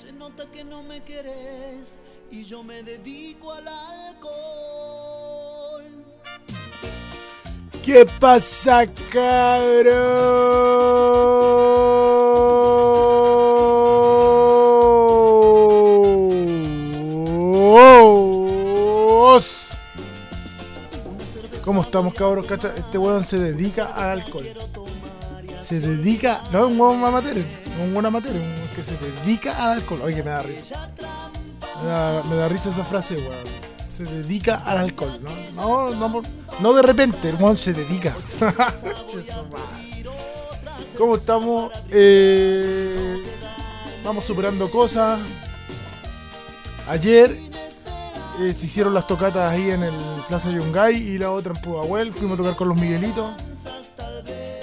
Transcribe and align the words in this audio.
Se 0.00 0.12
nota 0.12 0.46
que 0.50 0.64
no 0.64 0.82
me 0.82 1.02
quieres 1.02 1.98
y 2.30 2.42
yo 2.44 2.62
me 2.62 2.82
dedico 2.82 3.52
al 3.52 3.68
alcohol. 3.68 4.24
¿Qué 7.82 8.06
pasa, 8.18 8.86
cabros? 9.12 9.90
¿Cómo 21.62 21.82
estamos, 21.82 22.14
cabros? 22.14 22.46
Cacha, 22.46 22.72
este 22.74 22.96
weón 22.96 23.22
se 23.22 23.38
dedica 23.38 23.92
al 23.94 24.20
alcohol. 24.20 24.46
Se 25.60 25.78
dedica, 25.78 26.42
no 26.50 26.60
es 26.60 26.72
un 26.72 26.80
weón 26.80 27.04
amateur, 27.04 27.36
es 27.36 27.44
un 27.82 27.92
weón 27.92 28.06
amateur, 28.06 28.34
un 28.34 28.59
se 28.82 28.96
dedica 28.96 29.64
al 29.64 29.78
alcohol. 29.78 30.00
Oye, 30.02 30.16
que 30.16 30.22
me 30.22 30.30
da 30.30 30.42
risa. 30.42 30.90
Me 31.82 31.88
da, 31.88 32.22
me 32.24 32.36
da 32.36 32.48
risa 32.48 32.70
esa 32.70 32.84
frase, 32.84 33.16
weón. 33.16 33.60
Se 33.94 34.04
dedica 34.04 34.62
al 34.64 34.78
alcohol, 34.78 35.20
¿no? 35.54 35.90
No, 35.90 36.22
no, 36.60 36.72
de 36.72 36.82
repente, 36.82 37.28
el 37.28 37.36
weón 37.36 37.56
se 37.56 37.72
dedica. 37.72 38.14
¿Cómo 40.98 41.16
estamos? 41.16 41.72
Eh, 41.90 43.22
vamos 44.04 44.24
superando 44.24 44.70
cosas. 44.70 45.20
Ayer 46.88 47.30
eh, 48.40 48.52
se 48.52 48.66
hicieron 48.66 48.94
las 48.94 49.06
tocatas 49.06 49.52
ahí 49.52 49.70
en 49.70 49.82
el 49.82 49.94
Plaza 50.28 50.50
Yungay 50.50 50.96
y 50.96 51.18
la 51.18 51.30
otra 51.30 51.52
en 51.54 51.62
Pudahuel. 51.62 52.10
Fuimos 52.10 52.38
a 52.38 52.42
tocar 52.42 52.56
con 52.56 52.68
los 52.68 52.78
Miguelitos. 52.78 53.30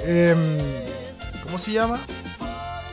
Em, 0.04 0.58
¿Cómo 1.44 1.60
se 1.60 1.74
llama? 1.74 2.00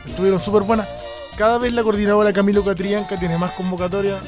Estuvieron 0.07 0.41
súper 0.41 0.63
buenas. 0.63 0.89
Cada 1.37 1.59
vez 1.59 1.73
la 1.73 1.83
coordinadora 1.83 2.33
Camilo 2.33 2.65
Catrianca 2.65 3.17
tiene 3.17 3.37
más 3.37 3.53
convocatorias. 3.53 4.23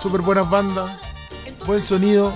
Súper 0.00 0.20
buenas 0.20 0.48
bandas. 0.48 0.90
Buen 1.66 1.82
sonido. 1.82 2.32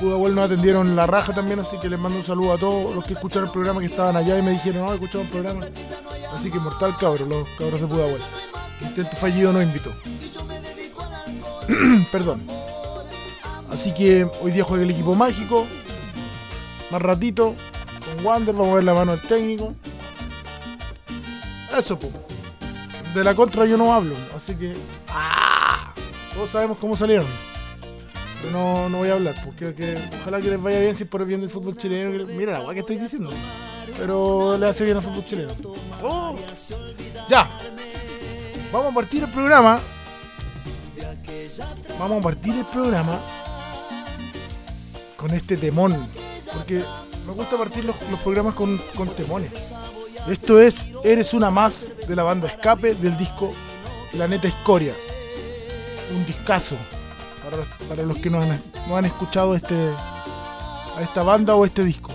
Pudahuel 0.00 0.34
nos 0.34 0.46
atendieron 0.46 0.96
la 0.96 1.06
raja 1.06 1.32
también, 1.32 1.60
así 1.60 1.78
que 1.78 1.88
les 1.88 1.98
mando 1.98 2.18
un 2.18 2.24
saludo 2.24 2.52
a 2.52 2.58
todos 2.58 2.94
los 2.94 3.04
que 3.04 3.12
escucharon 3.14 3.46
el 3.46 3.52
programa 3.52 3.80
que 3.80 3.86
estaban 3.86 4.16
allá 4.16 4.38
y 4.38 4.42
me 4.42 4.52
dijeron, 4.52 4.86
no, 4.86 4.94
escuchamos 4.94 5.26
el 5.26 5.32
programa. 5.32 5.66
Así 6.32 6.50
que 6.50 6.58
mortal 6.58 6.96
cabro, 6.98 7.26
los 7.26 7.48
cabros 7.58 7.80
de 7.80 7.86
Pudahuel. 7.86 8.22
Intento 8.80 9.16
fallido 9.16 9.52
no 9.52 9.62
invitó. 9.62 9.94
Perdón. 12.12 12.42
Así 13.70 13.92
que 13.92 14.26
hoy 14.42 14.52
día 14.52 14.64
juega 14.64 14.84
el 14.84 14.90
equipo 14.90 15.14
mágico. 15.14 15.66
Más 16.90 17.02
ratito. 17.02 17.54
Con 18.04 18.26
Wander, 18.26 18.54
vamos 18.54 18.72
a 18.72 18.74
ver 18.76 18.84
la 18.84 18.94
mano 18.94 19.12
del 19.12 19.22
técnico. 19.22 19.74
Eso, 21.76 21.98
pues. 21.98 22.12
De 23.14 23.22
la 23.24 23.34
contra 23.34 23.64
yo 23.66 23.76
no 23.76 23.92
hablo. 23.94 24.14
Así 24.36 24.54
que. 24.54 24.74
¡Ah! 25.08 25.92
Todos 26.34 26.50
sabemos 26.50 26.78
cómo 26.78 26.96
salieron. 26.96 27.26
Pero 28.42 28.52
no, 28.52 28.88
no 28.88 28.98
voy 28.98 29.08
a 29.08 29.14
hablar. 29.14 29.34
Porque 29.44 29.74
que- 29.74 29.98
ojalá 30.20 30.40
que 30.40 30.50
les 30.50 30.60
vaya 30.60 30.80
bien 30.80 30.94
si 30.94 31.04
por 31.04 31.20
el 31.22 31.26
bien 31.28 31.40
del 31.40 31.50
fútbol 31.50 31.76
chileno. 31.76 32.26
Mira 32.26 32.58
la 32.58 32.74
que 32.74 32.80
estoy 32.80 32.96
diciendo. 32.98 33.30
Pero 33.96 34.58
le 34.58 34.66
hace 34.66 34.84
bien 34.84 34.96
al 34.96 35.02
fútbol 35.02 35.24
chileno. 35.24 35.52
Oh. 36.02 36.34
Ya. 37.28 37.48
Vamos 38.72 38.90
a 38.90 38.94
partir 38.94 39.22
el 39.22 39.30
programa 39.30 39.80
vamos 41.98 42.18
a 42.18 42.22
partir 42.22 42.54
el 42.56 42.64
programa 42.64 43.20
con 45.16 45.30
este 45.32 45.56
temón. 45.56 46.08
Porque 46.52 46.82
me 47.26 47.32
gusta 47.32 47.56
partir 47.56 47.84
los, 47.84 47.96
los 48.10 48.20
programas 48.20 48.54
con, 48.54 48.76
con 48.96 49.08
temones. 49.10 49.52
Esto 50.28 50.58
es 50.58 50.86
Eres 51.02 51.34
una 51.34 51.50
más 51.50 51.86
de 52.08 52.16
la 52.16 52.22
banda 52.22 52.48
Escape 52.48 52.94
del 52.94 53.14
disco 53.16 53.50
Planeta 54.10 54.48
Escoria. 54.48 54.94
Un 56.14 56.24
discazo 56.24 56.76
para, 57.44 57.62
para 57.88 58.02
los 58.04 58.18
que 58.18 58.30
no 58.30 58.40
han, 58.40 58.58
no 58.88 58.96
han 58.96 59.04
escuchado 59.04 59.54
este, 59.54 59.74
a 59.74 61.02
esta 61.02 61.22
banda 61.22 61.54
o 61.54 61.66
este 61.66 61.84
disco. 61.84 62.10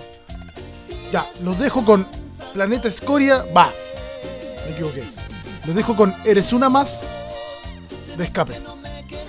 Ya, 1.12 1.24
los 1.44 1.58
dejo 1.58 1.84
con 1.84 2.06
Planeta 2.52 2.88
Escoria. 2.88 3.44
Va, 3.56 3.72
me 4.66 4.72
equivoqué. 4.72 5.04
Los 5.66 5.76
dejo 5.76 5.94
con 5.94 6.12
Eres 6.24 6.52
una 6.52 6.68
más 6.68 7.02
de 8.16 8.24
Escape. 8.24 8.60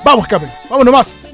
Vamos, 0.03 0.25
escape, 0.25 0.51
vámonos 0.69 0.91
más. 0.91 1.30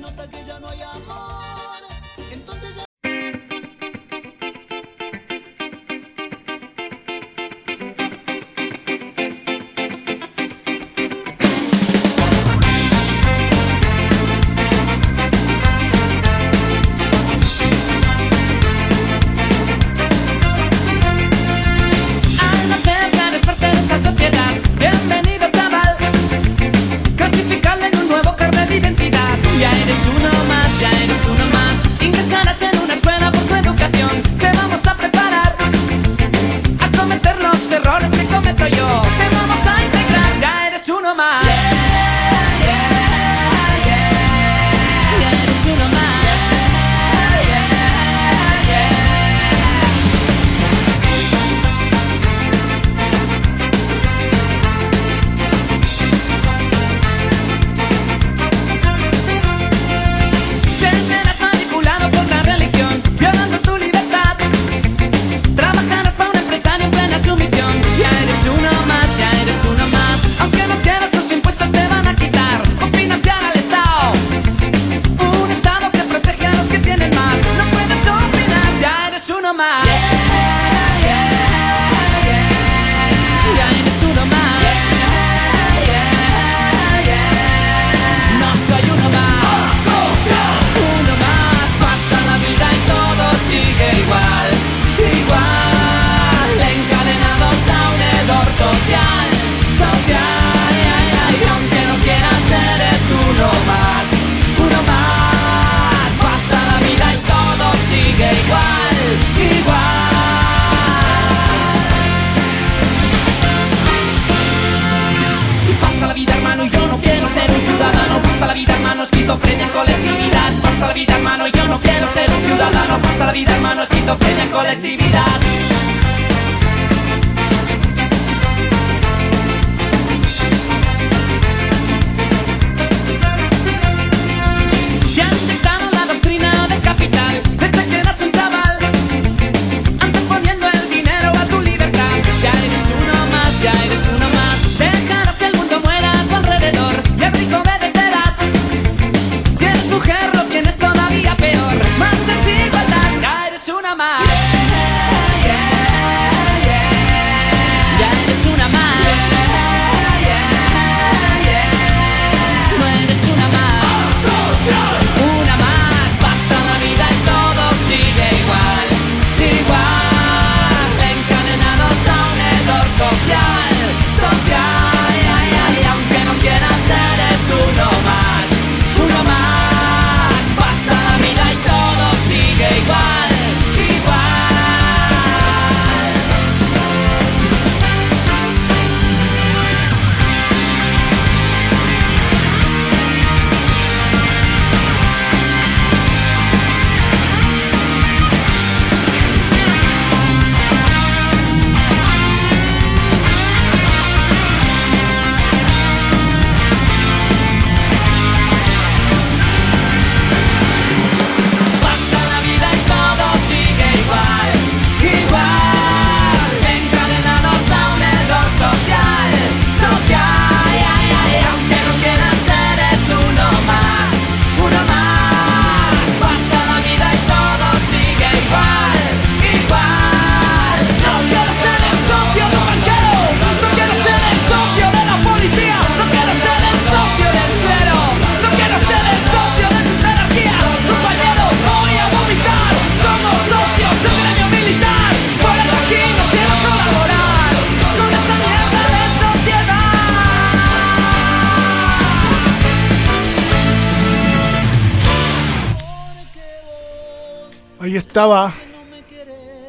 Estaba. 258.07 258.53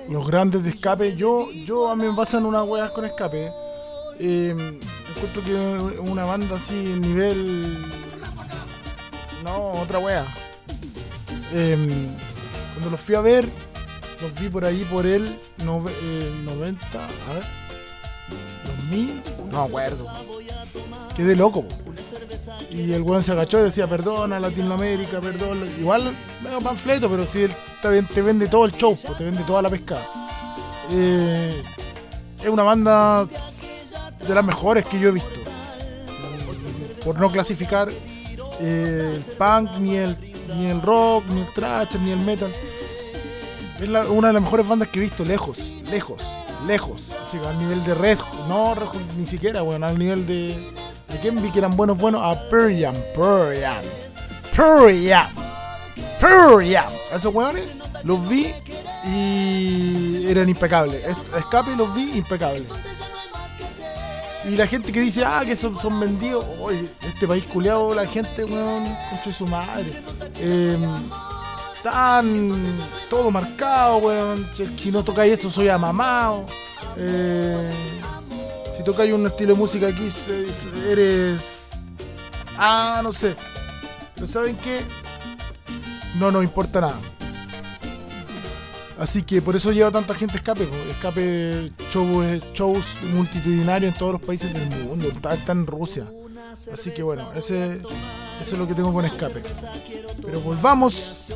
Los 0.08 0.26
grandes 0.26 0.62
de 0.64 0.70
escape. 0.70 1.17
Yo, 1.17 1.50
yo 1.67 1.88
a 1.90 1.96
mí 1.96 2.06
me 2.06 2.14
pasan 2.14 2.46
unas 2.46 2.67
weas 2.67 2.90
con 2.93 3.05
escape. 3.05 3.50
Eh, 4.19 4.50
encuentro 4.50 5.43
que 5.44 5.55
una 6.00 6.25
banda 6.25 6.56
así, 6.56 6.75
nivel. 6.75 7.76
No, 9.44 9.73
otra 9.73 9.99
wea. 9.99 10.25
Eh, 11.52 12.06
cuando 12.75 12.90
los 12.90 13.00
fui 13.00 13.14
a 13.14 13.20
ver, 13.20 13.49
los 14.20 14.40
vi 14.40 14.49
por 14.49 14.64
ahí 14.64 14.85
por 14.90 15.06
el 15.06 15.38
nove- 15.58 15.93
eh, 16.02 16.32
90. 16.44 17.05
A 17.05 17.32
ver. 17.35 17.57
2000. 18.90 19.23
No 19.50 19.58
me 19.62 19.64
acuerdo. 19.67 20.06
Quedé 21.17 21.35
loco. 21.37 21.67
po. 21.67 21.75
Y 22.70 22.93
el 22.93 23.02
weón 23.02 23.23
se 23.23 23.32
agachó 23.32 23.58
y 23.61 23.62
decía, 23.64 23.87
perdona 23.87 24.38
Latinoamérica, 24.38 25.20
perdón. 25.20 25.64
Igual, 25.79 26.12
medio 26.43 26.61
panfleto, 26.61 27.08
pero 27.11 27.26
sí, 27.26 27.43
él 27.43 27.52
te, 27.82 27.88
ven- 27.88 28.06
te 28.06 28.23
vende 28.23 28.46
todo 28.49 28.64
el 28.64 28.73
show, 28.73 28.96
po, 28.96 29.14
te 29.14 29.25
vende 29.25 29.43
toda 29.44 29.62
la 29.62 29.69
pescada. 29.69 30.06
Eh, 30.93 31.62
es 32.43 32.49
una 32.49 32.62
banda 32.62 33.26
de 34.26 34.35
las 34.35 34.44
mejores 34.44 34.87
que 34.87 34.99
yo 35.00 35.08
he 35.08 35.12
visto. 35.12 35.29
Por 37.05 37.19
no 37.19 37.31
clasificar 37.31 37.88
eh, 38.61 39.12
el 39.17 39.23
punk, 39.35 39.76
ni 39.79 39.96
el, 39.96 40.17
ni 40.56 40.67
el 40.67 40.81
rock, 40.82 41.25
ni 41.31 41.40
el 41.40 41.52
thrash, 41.52 41.96
ni 41.96 42.11
el 42.12 42.20
metal. 42.20 42.50
Es 43.81 43.88
la- 43.88 44.06
una 44.08 44.29
de 44.29 44.35
las 44.35 44.43
mejores 44.43 44.67
bandas 44.69 44.88
que 44.88 44.99
he 44.99 45.02
visto, 45.02 45.25
lejos, 45.25 45.58
lejos, 45.90 46.20
lejos. 46.66 47.12
Así 47.22 47.38
que 47.38 47.46
al 47.46 47.58
nivel 47.58 47.84
de 47.84 47.94
Red, 47.94 48.19
no 48.49 48.75
Red 48.75 48.88
ni 49.16 49.26
siquiera, 49.26 49.62
bueno, 49.62 49.87
al 49.87 49.99
nivel 49.99 50.26
de. 50.26 50.56
¿De 51.08 51.19
quién 51.22 51.40
vi 51.43 51.50
que 51.50 51.58
eran 51.60 51.75
buenos, 51.76 51.99
buenos? 51.99 52.20
A 52.22 52.34
Jam, 52.50 52.94
Pearl 53.14 53.55
Jam. 56.70 56.93
A 57.12 57.16
esos 57.16 57.34
weones 57.34 57.64
los 58.05 58.28
vi 58.28 58.52
y 59.06 60.26
eran 60.28 60.49
impecables. 60.49 61.02
Escape 61.37 61.75
los 61.76 61.94
vi 61.94 62.19
impecables. 62.19 62.64
Y 64.44 64.56
la 64.56 64.66
gente 64.66 64.93
que 64.93 65.00
dice, 65.00 65.25
ah, 65.25 65.43
que 65.44 65.56
son, 65.56 66.00
vendidos. 66.00 66.44
Oye, 66.61 66.88
este 67.06 67.26
país 67.26 67.44
culeado, 67.44 67.94
la 67.94 68.06
gente, 68.06 68.44
weón, 68.44 68.84
concha 69.11 69.25
de 69.26 69.32
su 69.32 69.46
madre. 69.46 69.87
Eh, 70.38 70.76
están 71.88 72.61
todo 73.11 73.31
marcado, 73.31 73.99
weón. 73.99 74.46
Si, 74.79 74.90
no 74.90 75.02
tocáis 75.02 75.32
esto, 75.32 75.50
soy 75.50 75.69
amamado. 75.69 76.44
Eh, 76.96 77.69
si 78.76 78.85
tocáis 78.85 79.12
un 79.12 79.26
estilo 79.26 79.55
de 79.55 79.58
música 79.58 79.88
aquí, 79.88 80.08
eres. 80.88 81.70
Ah, 82.56 83.00
no 83.02 83.12
sé. 83.12 83.37
Pero 84.14 84.26
¿saben 84.26 84.56
qué? 84.56 84.81
No 86.19 86.31
nos 86.31 86.43
importa 86.43 86.81
nada. 86.81 86.99
Así 88.99 89.23
que 89.23 89.40
por 89.40 89.55
eso 89.55 89.70
lleva 89.70 89.90
tanta 89.90 90.14
gente 90.14 90.37
escape. 90.37 90.69
Escape 90.90 91.73
show, 91.90 92.23
eh, 92.23 92.40
shows 92.52 92.85
multitudinarios 93.14 93.93
en 93.93 93.99
todos 93.99 94.12
los 94.12 94.23
países 94.23 94.52
del 94.52 94.85
mundo. 94.85 95.08
Está, 95.08 95.35
está 95.35 95.52
en 95.52 95.67
Rusia. 95.67 96.05
Así 96.73 96.90
que 96.90 97.02
bueno, 97.02 97.31
ese, 97.35 97.81
eso 98.40 98.52
es 98.55 98.58
lo 98.58 98.67
que 98.67 98.75
tengo 98.75 98.93
con 98.93 99.05
escape. 99.05 99.43
Pero 100.23 100.40
volvamos 100.40 101.29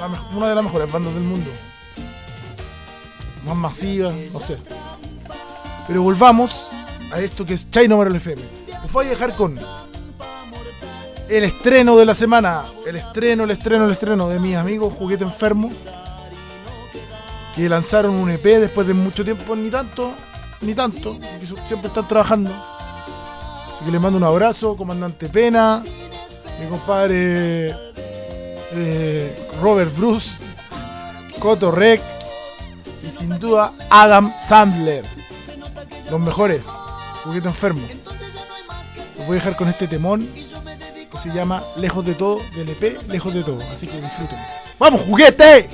a 0.00 0.36
una 0.36 0.48
de 0.48 0.54
las 0.54 0.64
mejores 0.64 0.90
bandas 0.90 1.14
del 1.14 1.24
mundo. 1.24 1.50
Más 3.44 3.56
masiva, 3.56 4.12
no 4.32 4.40
sé. 4.40 4.58
Pero 5.86 6.02
volvamos 6.02 6.66
a 7.12 7.20
esto 7.20 7.44
que 7.44 7.54
es 7.54 7.70
Chino 7.70 7.96
Marvel 7.96 8.16
FM. 8.16 8.42
Los 8.82 8.92
voy 8.92 9.06
a 9.06 9.10
dejar 9.10 9.34
con 9.34 9.58
el 11.28 11.44
estreno 11.44 11.96
de 11.96 12.06
la 12.06 12.14
semana. 12.14 12.64
El 12.86 12.96
estreno, 12.96 13.44
el 13.44 13.50
estreno, 13.52 13.86
el 13.86 13.92
estreno 13.92 14.28
de 14.28 14.40
mis 14.40 14.56
amigos 14.56 14.92
Juguete 14.94 15.24
Enfermo. 15.24 15.70
Que 17.54 17.68
lanzaron 17.68 18.14
un 18.14 18.30
EP 18.30 18.42
después 18.42 18.86
de 18.86 18.94
mucho 18.94 19.24
tiempo, 19.24 19.56
ni 19.56 19.70
tanto, 19.70 20.12
ni 20.60 20.74
tanto, 20.74 21.18
siempre 21.66 21.88
están 21.88 22.06
trabajando. 22.06 22.50
Así 23.74 23.84
que 23.84 23.90
les 23.90 24.00
mando 24.00 24.18
un 24.18 24.24
abrazo, 24.24 24.76
comandante 24.76 25.28
Pena, 25.28 25.82
mi 26.60 26.68
compadre 26.68 27.74
eh, 28.72 29.36
Robert 29.60 29.94
Bruce, 29.96 30.38
Coto 31.38 31.70
Rec 31.70 32.00
y 33.06 33.10
sin 33.10 33.38
duda 33.38 33.72
Adam 33.88 34.32
Sandler. 34.38 35.04
Los 36.10 36.20
mejores, 36.20 36.60
juguete 37.24 37.48
enfermo. 37.48 37.86
Los 39.16 39.26
voy 39.26 39.36
a 39.36 39.40
dejar 39.40 39.56
con 39.56 39.68
este 39.68 39.86
temón 39.86 40.28
que 40.34 41.18
se 41.22 41.30
llama 41.30 41.62
Lejos 41.76 42.04
de 42.04 42.14
todo, 42.14 42.38
del 42.54 42.68
EP 42.68 43.08
Lejos 43.08 43.34
de 43.34 43.42
todo. 43.42 43.58
Así 43.72 43.86
que 43.86 44.00
disfruten. 44.00 44.38
¡Vamos, 44.78 45.02
juguete! 45.02 45.68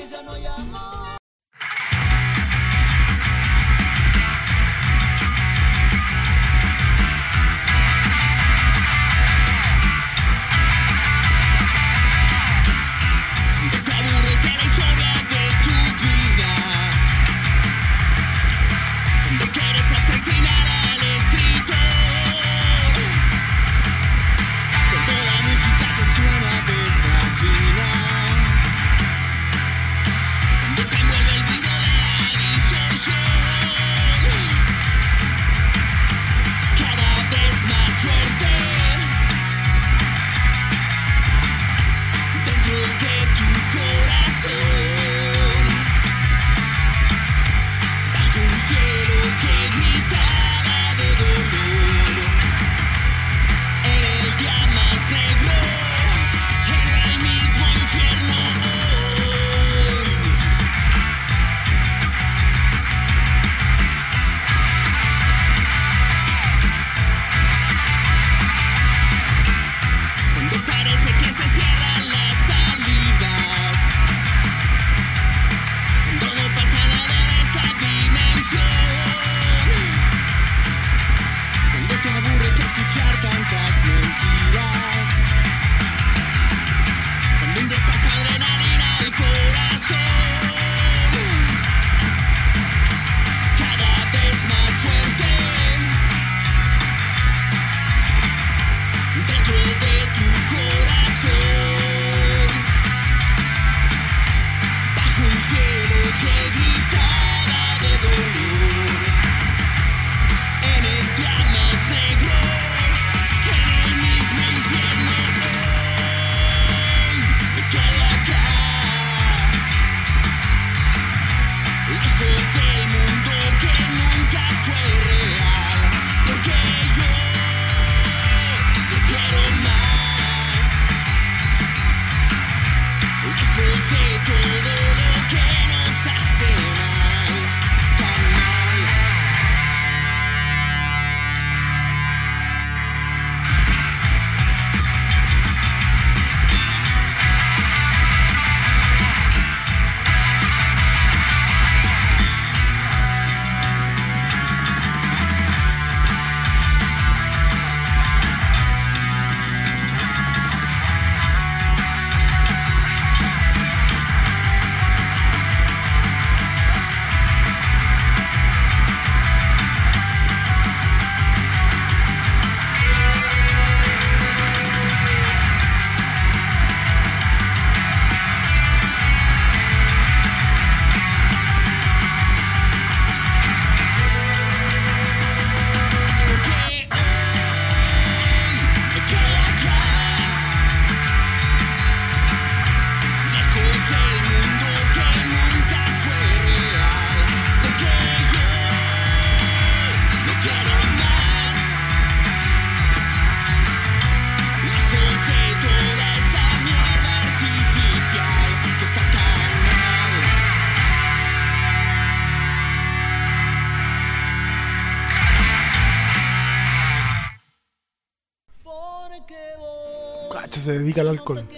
Se. 221.35 221.49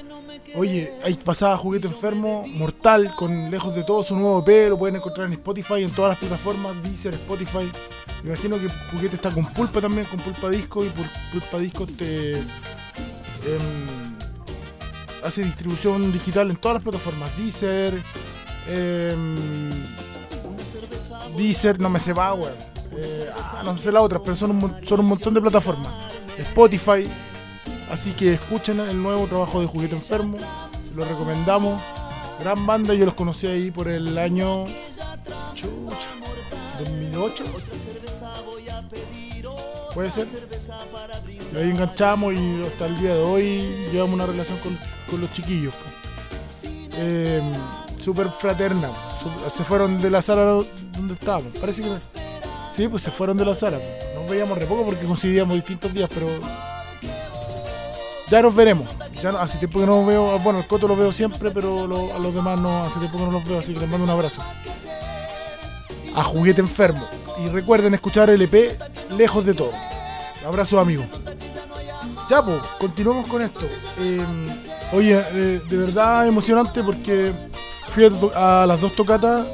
Oye, 0.56 0.92
ahí 1.04 1.14
pasaba 1.14 1.56
Juguete 1.56 1.86
Enfermo, 1.88 2.44
Mortal, 2.46 3.12
con 3.16 3.50
Lejos 3.50 3.74
de 3.74 3.84
Todo, 3.84 4.02
su 4.02 4.16
nuevo 4.16 4.42
EP, 4.46 4.70
lo 4.70 4.78
pueden 4.78 4.96
encontrar 4.96 5.26
en 5.26 5.34
Spotify, 5.34 5.82
en 5.82 5.90
todas 5.90 6.10
las 6.12 6.18
plataformas, 6.18 6.82
Deezer, 6.82 7.14
Spotify. 7.14 7.70
Me 8.22 8.28
imagino 8.30 8.58
que 8.58 8.68
Juguete 8.92 9.16
está 9.16 9.30
con 9.30 9.44
Pulpa 9.52 9.80
también, 9.80 10.06
con 10.06 10.18
Pulpa 10.20 10.48
Disco, 10.48 10.84
y 10.84 10.88
Pul- 10.88 11.30
Pulpa 11.32 11.58
Disco 11.58 11.86
te 11.86 12.38
em, 12.38 12.44
hace 15.22 15.42
distribución 15.44 16.10
digital 16.12 16.50
en 16.50 16.56
todas 16.56 16.76
las 16.76 16.82
plataformas, 16.82 17.36
Deezer, 17.36 18.02
em, 18.68 19.70
Deezer, 21.36 21.78
no 21.80 21.88
me 21.90 22.00
sé 22.00 22.12
va, 22.12 22.34
weón. 22.34 22.52
Eh, 22.96 23.30
ah, 23.36 23.62
no 23.64 23.76
sé 23.78 23.92
las 23.92 24.02
otras, 24.02 24.22
pero 24.24 24.36
son 24.36 24.50
un, 24.50 24.86
son 24.86 25.00
un 25.00 25.06
montón 25.06 25.34
de 25.34 25.40
plataformas. 25.40 25.92
Spotify, 26.38 27.04
Así 27.90 28.12
que 28.12 28.34
escuchen 28.34 28.80
el 28.80 29.02
nuevo 29.02 29.26
trabajo 29.26 29.60
de 29.60 29.66
Juguete 29.66 29.94
Enfermo, 29.94 30.36
se 30.38 30.94
lo 30.94 31.04
recomendamos. 31.04 31.82
Gran 32.40 32.66
banda, 32.66 32.94
yo 32.94 33.04
los 33.04 33.14
conocí 33.14 33.46
ahí 33.46 33.70
por 33.70 33.88
el 33.88 34.16
año 34.16 34.64
chucha, 35.54 36.08
2008. 36.78 37.44
Puede 39.94 40.10
ser. 40.10 40.26
Y 41.52 41.56
ahí 41.56 41.70
enganchamos 41.70 42.34
y 42.34 42.62
hasta 42.62 42.86
el 42.86 42.98
día 42.98 43.14
de 43.14 43.22
hoy 43.22 43.88
llevamos 43.90 44.14
una 44.14 44.26
relación 44.26 44.58
con, 44.58 45.20
los 45.20 45.32
chiquillos. 45.32 45.74
po. 45.74 45.90
Eh, 46.92 47.42
Súper 47.98 48.28
fraterna. 48.28 48.90
Se 49.56 49.64
fueron 49.64 50.00
de 50.00 50.10
la 50.10 50.22
sala 50.22 50.62
donde 50.92 51.14
estábamos. 51.14 51.52
Parece 51.56 51.82
que 51.82 51.90
sí, 52.76 52.86
pues 52.86 53.02
se 53.02 53.10
fueron 53.10 53.36
de 53.36 53.44
la 53.44 53.54
sala. 53.54 53.78
Nos 54.14 54.30
veíamos 54.30 54.56
re 54.56 54.66
poco 54.66 54.84
porque 54.84 55.04
coincidíamos 55.04 55.56
distintos 55.56 55.92
días, 55.92 56.08
pero 56.14 56.28
ya 58.30 58.42
nos 58.42 58.54
veremos. 58.54 58.88
Ya 59.22 59.32
no- 59.32 59.38
hace 59.38 59.58
tiempo 59.58 59.80
que 59.80 59.86
no 59.86 60.04
veo. 60.04 60.38
Bueno, 60.40 60.60
el 60.60 60.66
Coto 60.66 60.86
lo 60.86 60.96
veo 60.96 61.12
siempre, 61.12 61.50
pero 61.50 61.84
a 62.14 62.18
los 62.18 62.34
demás 62.34 62.60
no. 62.60 62.84
Hace 62.84 62.98
tiempo 62.98 63.18
que 63.18 63.24
no 63.24 63.32
los 63.32 63.44
veo, 63.44 63.58
así 63.58 63.72
que 63.72 63.80
les 63.80 63.88
mando 63.88 64.04
un 64.04 64.10
abrazo. 64.10 64.42
A 66.14 66.22
Juguete 66.24 66.60
Enfermo. 66.60 67.06
Y 67.44 67.48
recuerden 67.48 67.94
escuchar 67.94 68.30
el 68.30 68.42
EP 68.42 68.76
Lejos 69.16 69.44
de 69.44 69.54
Todo. 69.54 69.72
Abrazo, 70.46 70.80
amigos. 70.80 71.06
Ya, 72.28 72.44
pues, 72.44 72.58
continuamos 72.78 73.26
con 73.28 73.42
esto. 73.42 73.60
Eh, 74.00 74.20
oye, 74.92 75.20
eh, 75.32 75.60
de 75.68 75.76
verdad 75.76 76.26
emocionante 76.26 76.82
porque 76.82 77.32
fui 77.90 78.04
a, 78.34 78.66
las 78.66 78.80
dos 78.80 78.92
tocatas 78.92 79.46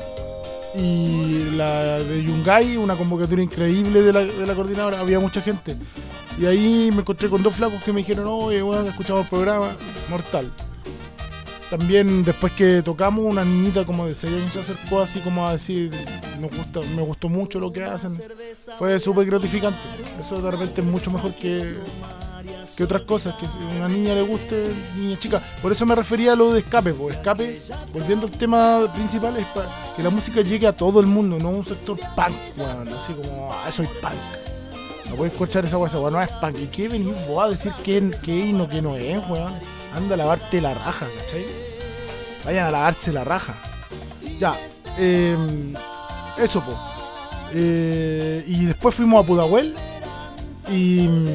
y 0.75 1.51
la 1.57 1.99
de 2.01 2.25
Yungay, 2.25 2.77
una 2.77 2.97
convocatoria 2.97 3.45
increíble 3.45 4.03
de 4.03 4.47
la 4.47 4.55
coordinadora, 4.55 4.99
había 4.99 5.21
mucha 5.21 5.41
gente. 5.41 5.77
Y 6.39 6.47
ahí 6.47 6.91
me 6.93 7.01
encontré 7.01 7.29
con 7.29 7.43
dos 7.43 7.55
flacos 7.55 7.83
que 7.83 7.93
me 7.93 8.01
dijeron, 8.01 8.27
oye, 8.29 8.61
bueno, 8.63 8.89
escuchamos 8.89 9.23
el 9.25 9.29
programa, 9.29 9.69
mortal. 10.11 10.51
También 11.71 12.25
después 12.25 12.53
que 12.53 12.83
tocamos, 12.83 13.25
una 13.25 13.45
niñita 13.45 13.85
como 13.85 14.07
de 14.07 14.15
6 14.15 14.33
años 14.33 14.53
se 14.53 14.61
acercó 14.61 15.01
así 15.01 15.21
como 15.21 15.47
a 15.47 15.53
decir, 15.53 15.91
me, 16.41 16.49
gusta, 16.49 16.81
me 16.95 17.03
gustó 17.03 17.29
mucho 17.29 17.59
lo 17.59 17.73
que 17.73 17.85
hacen. 17.85 18.17
Fue 18.79 18.99
súper 18.99 19.27
gratificante. 19.27 19.79
Eso 20.21 20.41
de 20.41 20.51
repente 20.51 20.81
es 20.81 20.87
mucho 20.87 21.11
mejor 21.11 21.35
que, 21.35 21.75
que 22.77 22.85
otras 22.85 23.03
cosas, 23.03 23.35
que 23.37 23.47
a 23.47 23.77
una 23.77 23.89
niña 23.89 24.15
le 24.15 24.23
guste, 24.23 24.73
niña 24.97 25.19
chica. 25.19 25.41
Por 25.63 25.73
eso 25.73 25.87
me 25.87 25.95
refería 25.95 26.33
a 26.33 26.37
lo 26.37 26.53
de 26.53 26.61
escape, 26.61 26.93
porque 26.95 27.17
escape, 27.17 27.61
volviendo 27.93 28.27
al 28.27 28.33
tema 28.33 28.93
principal, 28.95 29.37
es 29.37 29.47
para 29.47 29.95
que 29.97 30.03
la 30.03 30.11
música 30.11 30.43
llegue 30.43 30.67
a 30.67 30.73
todo 30.73 31.01
el 31.01 31.07
mundo, 31.07 31.39
no 31.39 31.49
a 31.49 31.53
un 31.53 31.65
sector 31.65 31.99
punk, 31.99 32.37
weón, 32.57 32.89
así 32.89 33.15
como, 33.15 33.53
ah, 33.53 33.71
soy 33.71 33.87
punk. 34.01 34.54
No 35.15 35.19
puedes 35.19 35.33
escuchar 35.35 35.65
esa 35.65 35.79
weá, 35.79 36.11
no 36.11 36.21
es. 36.21 36.31
¿Y 36.61 36.67
qué 36.67 36.89
venís 36.89 37.15
vos 37.29 37.45
a 37.45 37.49
decir 37.49 37.73
qué 37.85 37.99
y 38.27 38.53
no 38.53 38.69
qué 38.69 38.83
no 38.83 38.97
es, 38.97 39.23
weón? 39.29 39.53
Anda 39.95 40.15
a 40.15 40.17
lavarte 40.17 40.61
la 40.61 40.75
raja, 40.75 41.07
¿cachai? 41.21 41.47
Vayan 42.45 42.67
a 42.67 42.71
lavarse 42.73 43.13
la 43.13 43.23
raja. 43.23 43.55
Ya, 44.41 44.57
eh, 44.99 45.37
eso, 46.37 46.61
po. 46.63 46.77
Eh, 47.53 48.43
y 48.45 48.65
después 48.65 48.93
fuimos 48.97 49.23
a 49.23 49.25
Pudahuel. 49.25 49.77
Y 50.69 51.07
mm, 51.07 51.29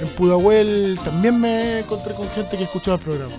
en 0.00 0.08
Pudahuel 0.16 0.98
también 1.04 1.40
me 1.40 1.78
encontré 1.78 2.12
con 2.14 2.28
gente 2.30 2.56
que 2.56 2.64
escuchaba 2.64 2.96
el 2.96 3.04
programa. 3.04 3.36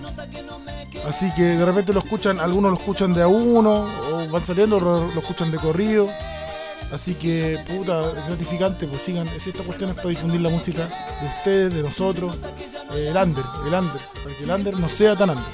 Así 1.06 1.30
que 1.34 1.42
de 1.42 1.66
repente 1.66 1.92
lo 1.92 2.00
escuchan, 2.00 2.40
algunos 2.40 2.70
lo 2.70 2.78
escuchan 2.78 3.12
de 3.12 3.20
a 3.20 3.28
uno, 3.28 3.86
o 4.10 4.28
van 4.30 4.46
saliendo, 4.46 4.80
lo 4.80 5.20
escuchan 5.20 5.50
de 5.50 5.58
corrido. 5.58 6.08
Así 6.92 7.14
que, 7.14 7.58
puta, 7.66 8.02
es 8.10 8.26
gratificante, 8.26 8.86
pues 8.86 9.02
sigan. 9.02 9.26
Es 9.28 9.46
esta 9.46 9.62
cuestión 9.62 9.90
es 9.90 9.96
para 9.96 10.10
difundir 10.10 10.40
la 10.42 10.50
música 10.50 10.88
de 11.20 11.26
ustedes, 11.26 11.74
de 11.74 11.82
nosotros, 11.82 12.36
eh, 12.94 13.08
el 13.10 13.16
under, 13.16 13.44
el 13.66 13.74
under, 13.74 14.02
para 14.22 14.36
que 14.36 14.44
el 14.44 14.50
under 14.50 14.78
no 14.78 14.88
sea 14.90 15.16
tan 15.16 15.30
under. 15.30 15.44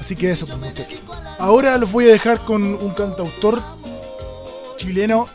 Así 0.00 0.14
que 0.14 0.30
eso, 0.30 0.46
pues 0.46 0.58
muchachos. 0.58 1.00
Ahora 1.38 1.76
los 1.76 1.90
voy 1.90 2.04
a 2.08 2.12
dejar 2.12 2.44
con 2.44 2.62
un 2.62 2.90
cantautor 2.90 3.60
chileno 4.76 5.26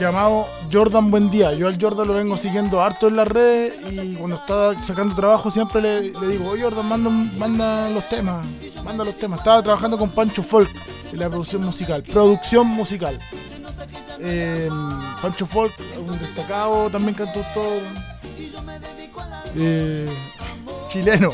llamado 0.00 0.46
Jordan 0.72 1.10
Buen 1.10 1.30
Día. 1.30 1.52
Yo 1.54 1.68
al 1.68 1.80
Jordan 1.80 2.08
lo 2.08 2.14
vengo 2.14 2.36
siguiendo 2.36 2.80
harto 2.80 3.08
en 3.08 3.16
las 3.16 3.28
redes 3.28 3.74
y 3.92 4.14
cuando 4.14 4.36
estaba 4.36 4.74
sacando 4.82 5.14
trabajo 5.14 5.50
siempre 5.50 5.80
le, 5.80 6.00
le 6.12 6.26
digo, 6.28 6.50
oye 6.50 6.62
Jordan, 6.62 6.88
manda, 6.88 7.10
manda 7.10 7.88
los 7.90 8.08
temas, 8.08 8.46
manda 8.84 9.04
los 9.04 9.16
temas. 9.16 9.40
Estaba 9.40 9.62
trabajando 9.62 9.98
con 9.98 10.10
Pancho 10.10 10.42
Folk 10.42 10.70
en 11.12 11.18
la 11.18 11.28
producción 11.28 11.62
musical, 11.64 12.02
producción 12.02 12.66
musical. 12.66 13.18
Eh, 14.20 14.68
Pancho 15.22 15.46
Folk, 15.46 15.72
un 15.98 16.18
destacado 16.18 16.90
también 16.90 17.14
cantautor 17.14 17.80
eh, 19.54 20.08
chileno. 20.88 21.30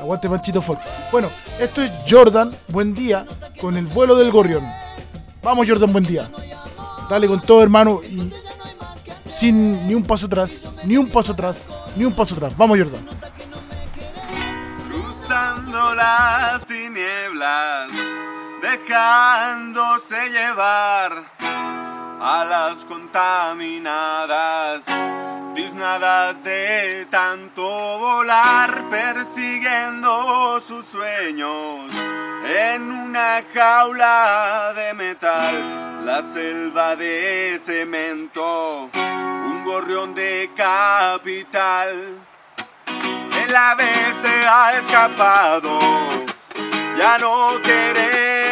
Aguante 0.00 0.28
Panchito 0.28 0.62
Folk. 0.62 0.80
Bueno, 1.10 1.28
esto 1.58 1.82
es 1.82 1.90
Jordan, 2.08 2.54
buen 2.68 2.94
día, 2.94 3.26
con 3.60 3.76
el 3.76 3.86
vuelo 3.86 4.14
del 4.14 4.30
gorrión. 4.30 4.64
Vamos 5.42 5.66
Jordan, 5.68 5.92
buen 5.92 6.04
día. 6.04 6.30
Dale 7.10 7.26
con 7.26 7.40
todo 7.40 7.62
hermano 7.62 8.00
y 8.02 8.32
sin 9.28 9.86
ni 9.86 9.94
un 9.94 10.02
paso 10.02 10.26
atrás, 10.26 10.64
ni 10.84 10.96
un 10.96 11.08
paso 11.08 11.32
atrás, 11.32 11.66
ni 11.96 12.04
un 12.04 12.12
paso 12.12 12.34
atrás. 12.34 12.56
Vamos 12.56 12.78
Jordan. 12.78 13.06
cruzando 14.88 15.94
las 15.94 16.64
tinieblas, 16.66 17.88
dejándose 18.60 20.30
llevar 20.30 21.24
a 22.20 22.44
las 22.44 22.84
contaminadas, 22.84 24.82
tiznadas 25.54 26.42
de 26.42 27.06
tanto 27.10 27.62
volar, 27.98 28.84
persiguiendo 28.90 30.60
sus 30.60 30.84
sueños 30.86 31.92
en 32.44 32.90
una 32.90 33.42
jaula 33.54 34.72
de 34.74 34.94
metal, 34.94 36.04
la 36.04 36.22
selva 36.22 36.96
de 36.96 37.60
cemento, 37.64 38.90
un 38.94 39.64
gorrión 39.64 40.14
de 40.14 40.50
capital. 40.56 42.18
El 43.46 43.56
ave 43.56 43.92
se 44.22 44.46
ha 44.46 44.78
escapado, 44.78 45.78
ya 46.98 47.18
no 47.18 47.50
quiere 47.62 48.47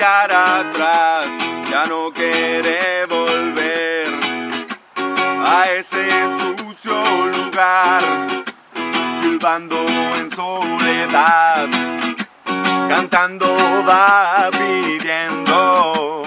mirar 0.00 0.32
atrás, 0.32 1.26
ya 1.70 1.84
no 1.84 2.10
quiere 2.10 3.04
volver 3.04 4.08
a 5.44 5.70
ese 5.78 6.08
sucio 6.40 6.94
lugar, 7.26 8.00
silbando 9.20 9.76
en 10.18 10.30
soledad, 10.34 11.68
cantando 12.88 13.54
va 13.86 14.48
pidiendo 14.52 16.22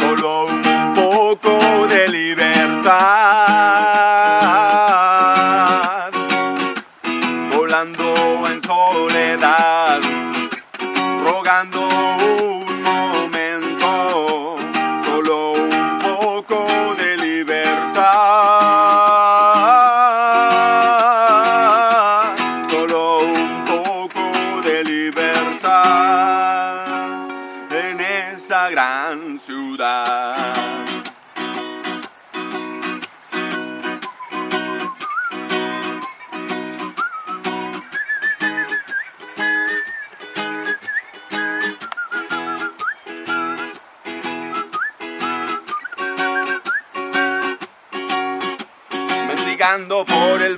solo 0.00 0.46
un 0.46 0.94
poco 0.94 1.86
de 1.86 2.08
libertad 2.08 3.57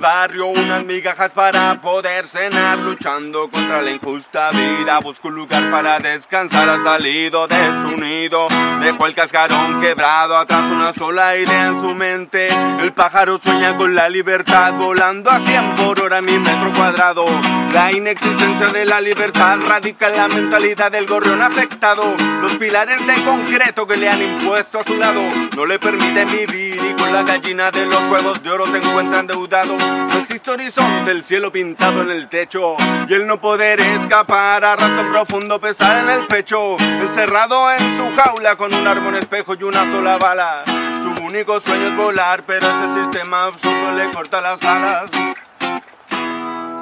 barrio 0.00 0.46
unas 0.46 0.84
migajas 0.84 1.32
para 1.32 1.80
poder 1.80 2.26
cenar 2.26 2.78
Luchando 2.78 3.48
contra 3.50 3.82
la 3.82 3.90
injusta 3.90 4.50
vida. 4.50 4.98
Busco 5.00 5.28
un 5.28 5.34
lugar 5.34 5.70
para 5.70 5.98
descansar 5.98 6.68
Ha 6.68 6.82
salido 6.82 7.46
de 7.46 7.80
su 7.82 7.96
nido 7.96 8.48
Dejó 8.80 9.06
el 9.06 9.14
cascarón 9.14 9.80
quebrado 9.80 10.36
Atrás 10.36 10.64
una 10.70 10.92
sola 10.92 11.36
idea 11.36 11.68
en 11.68 11.80
su 11.80 11.94
mente. 11.94 12.48
El 12.80 12.92
pájaro 12.92 13.38
sueña 13.38 13.76
con 13.76 13.94
la 13.94 14.08
libertad 14.08 14.72
Volando 14.74 15.30
a 15.30 15.38
100 15.38 15.74
por 15.76 16.00
hora 16.00 16.20
mi 16.20 16.38
metro 16.38 16.72
cuadrado. 16.72 17.24
La 17.72 17.92
inexistencia 17.92 18.68
de 18.68 18.86
la 18.86 19.00
libertad 19.00 19.58
Radica 19.68 20.08
en 20.08 20.16
la 20.16 20.28
mentalidad 20.28 20.90
del 20.90 21.06
gorrión 21.06 21.42
afectado. 21.42 22.02
Los 22.40 22.54
pilares 22.54 23.06
de 23.06 23.14
concreto 23.24 23.86
que 23.86 23.96
le 23.96 24.08
han 24.08 24.22
impuesto 24.22 24.80
a 24.80 24.84
su 24.84 24.96
lado. 24.96 25.22
No 25.56 25.66
le 25.66 25.78
permiten 25.78 26.28
vivir 26.30 26.80
y 26.82 26.94
con 27.00 27.12
la 27.12 27.22
gallina 27.22 27.70
de 27.70 27.86
los 27.86 28.02
huevos 28.10 28.42
de 28.42 28.50
oro 28.50 28.66
se 28.66 28.78
encuentra 28.78 29.20
endeudado. 29.20 29.76
Existe 30.20 30.50
horizonte, 30.50 31.10
el 31.10 31.22
cielo 31.22 31.50
pintado 31.50 32.02
en 32.02 32.10
el 32.10 32.28
techo 32.28 32.76
y 33.08 33.14
el 33.14 33.26
no 33.26 33.40
poder 33.40 33.80
escapar 33.80 34.64
a 34.64 34.76
rato 34.76 35.10
profundo 35.10 35.60
pesar 35.60 36.04
en 36.04 36.10
el 36.10 36.26
pecho. 36.26 36.76
Encerrado 36.78 37.70
en 37.72 37.96
su 37.96 38.16
jaula 38.16 38.56
con 38.56 38.72
un 38.72 38.86
árbol 38.86 39.16
espejo 39.16 39.54
y 39.54 39.62
una 39.64 39.90
sola 39.90 40.18
bala. 40.18 40.64
Su 41.02 41.24
único 41.24 41.58
sueño 41.60 41.88
es 41.88 41.96
volar, 41.96 42.44
pero 42.46 42.66
este 42.68 43.02
sistema 43.02 43.44
absurdo 43.46 43.92
le 43.96 44.10
corta 44.12 44.40
las 44.40 44.62
alas. 44.62 45.10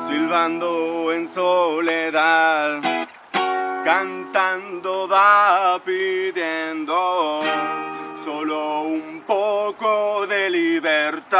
Silbando 0.08 1.12
en 1.12 1.32
soledad 1.32 2.80
cantando 3.88 5.08
va 5.08 5.80
pidiendo 5.82 7.40
solo 8.22 8.82
un 8.82 9.22
poco 9.26 10.26
de 10.26 10.50
libertad. 10.50 11.38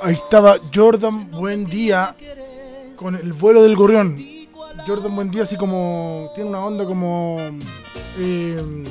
Ahí 0.00 0.12
estaba 0.12 0.56
Jordan 0.74 1.30
Buen 1.30 1.64
Día 1.64 2.14
con 2.96 3.14
el 3.14 3.32
vuelo 3.32 3.62
del 3.62 3.74
gorrión. 3.74 4.33
Jordan 4.86 5.14
Buen 5.14 5.30
Día 5.30 5.42
así 5.44 5.56
como 5.56 6.30
tiene 6.34 6.50
una 6.50 6.60
onda 6.64 6.84
como 6.84 7.38
eh, 8.18 8.84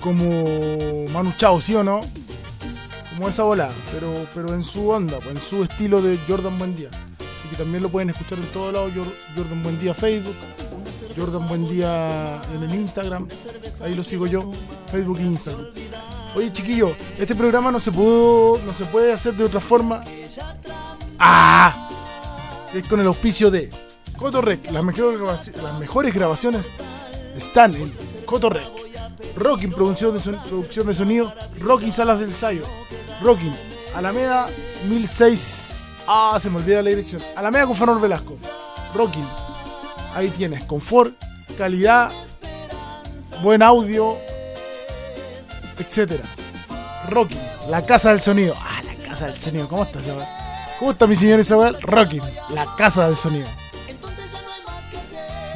como 0.00 1.08
Manu 1.12 1.32
Chao, 1.36 1.60
¿sí 1.60 1.74
o 1.74 1.82
no? 1.84 2.00
Como 3.14 3.28
esa 3.28 3.42
bola, 3.42 3.68
pero 3.92 4.26
pero 4.34 4.54
en 4.54 4.62
su 4.62 4.88
onda, 4.88 5.18
pues, 5.18 5.30
en 5.30 5.40
su 5.40 5.62
estilo 5.64 6.00
de 6.00 6.18
Jordan 6.28 6.56
Buen 6.58 6.74
Día. 6.76 6.88
Así 7.18 7.48
que 7.50 7.56
también 7.56 7.82
lo 7.82 7.88
pueden 7.88 8.10
escuchar 8.10 8.38
en 8.38 8.46
todos 8.46 8.72
lados. 8.72 8.92
Jor- 8.94 9.12
Jordan 9.36 9.62
Buen 9.62 9.80
Día 9.80 9.92
Facebook, 9.94 10.36
Jordan 11.16 11.48
Buen 11.48 11.68
Día 11.68 12.40
en 12.54 12.62
el 12.62 12.74
Instagram. 12.74 13.26
Ahí 13.82 13.94
lo 13.94 14.04
sigo 14.04 14.26
yo, 14.26 14.52
Facebook 14.90 15.18
e 15.18 15.22
Instagram. 15.22 15.66
Oye, 16.36 16.52
chiquillo, 16.52 16.92
este 17.18 17.34
programa 17.34 17.72
no 17.72 17.80
se 17.80 17.90
pudo, 17.90 18.60
no 18.64 18.72
se 18.72 18.84
puede 18.84 19.12
hacer 19.12 19.34
de 19.34 19.44
otra 19.44 19.60
forma. 19.60 20.02
¡Ah! 21.18 21.87
Es 22.74 22.86
con 22.88 23.00
el 23.00 23.06
auspicio 23.06 23.50
de 23.50 23.70
Cotorrec. 24.16 24.70
Las 24.70 24.84
mejores, 24.84 25.18
grabaci- 25.20 25.54
las 25.62 25.78
mejores 25.78 26.14
grabaciones 26.14 26.66
están 27.36 27.74
en 27.74 27.92
Cotorrec. 28.24 28.66
Rocking, 29.36 29.70
producción 29.70 30.14
de, 30.16 30.20
producción 30.20 30.86
de 30.86 30.94
sonido. 30.94 31.32
Rocking, 31.60 31.92
salas 31.92 32.18
del 32.18 32.28
ensayo. 32.28 32.62
Rocking, 33.22 33.54
Alameda 33.94 34.46
1006. 34.88 35.94
Ah, 36.06 36.38
se 36.40 36.50
me 36.50 36.56
olvida 36.58 36.82
la 36.82 36.90
dirección. 36.90 37.22
Alameda 37.36 37.66
con 37.66 37.76
Fanor 37.76 38.00
Velasco. 38.00 38.34
Rocking. 38.94 39.26
Ahí 40.14 40.30
tienes, 40.30 40.64
confort, 40.64 41.14
calidad, 41.56 42.10
buen 43.42 43.62
audio, 43.62 44.16
etcétera. 45.78 46.24
Rocking, 47.08 47.38
la 47.70 47.84
casa 47.84 48.10
del 48.10 48.20
sonido. 48.20 48.54
Ah, 48.58 48.80
la 48.84 49.08
casa 49.08 49.26
del 49.26 49.36
sonido. 49.36 49.68
¿Cómo 49.68 49.84
está 49.84 50.00
esa 50.00 50.14
weá? 50.16 50.37
¿Cómo 50.78 50.92
está 50.92 51.06
mi 51.06 51.16
señor 51.16 51.40
Isabel? 51.40 51.76
Rocking, 51.80 52.22
la 52.50 52.76
casa 52.76 53.06
del 53.06 53.16
sonido. 53.16 53.46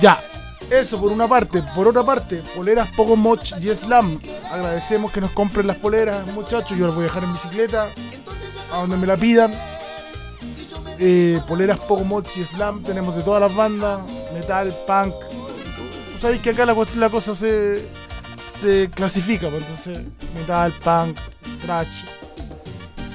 Ya, 0.01 0.21
eso 0.69 1.01
por 1.01 1.13
una 1.13 1.29
parte. 1.29 1.63
Por 1.77 1.87
otra 1.87 2.03
parte, 2.03 2.43
poleras 2.57 2.89
Pogo 2.97 3.15
Moch 3.15 3.53
y 3.61 3.75
Slam. 3.75 4.21
Agradecemos 4.51 5.13
que 5.13 5.21
nos 5.21 5.31
compren 5.31 5.69
las 5.69 5.77
poleras, 5.77 6.27
muchachos. 6.29 6.77
Yo 6.77 6.87
las 6.87 6.95
voy 6.97 7.05
a 7.05 7.07
dejar 7.07 7.23
en 7.23 7.33
bicicleta, 7.33 7.87
a 8.73 8.79
donde 8.79 8.97
me 8.97 9.07
la 9.07 9.17
pidan. 9.17 9.55
Eh, 10.99 11.41
poleras 11.47 11.79
Pogo 11.79 12.05
Moch 12.05 12.27
y 12.37 12.43
Slam. 12.43 12.83
Tenemos 12.83 13.15
de 13.15 13.23
todas 13.23 13.41
las 13.41 13.55
bandas: 13.55 14.01
metal, 14.35 14.77
punk. 14.87 15.15
Sabéis 16.21 16.43
que 16.43 16.51
acá 16.51 16.67
la, 16.67 16.75
la 16.97 17.09
cosa 17.11 17.35
se, 17.35 17.87
se 18.61 18.91
clasifica, 18.91 19.49
pues, 19.49 19.63
entonces, 19.63 19.99
metal, 20.35 20.73
punk, 20.83 21.19
trash, 21.65 22.05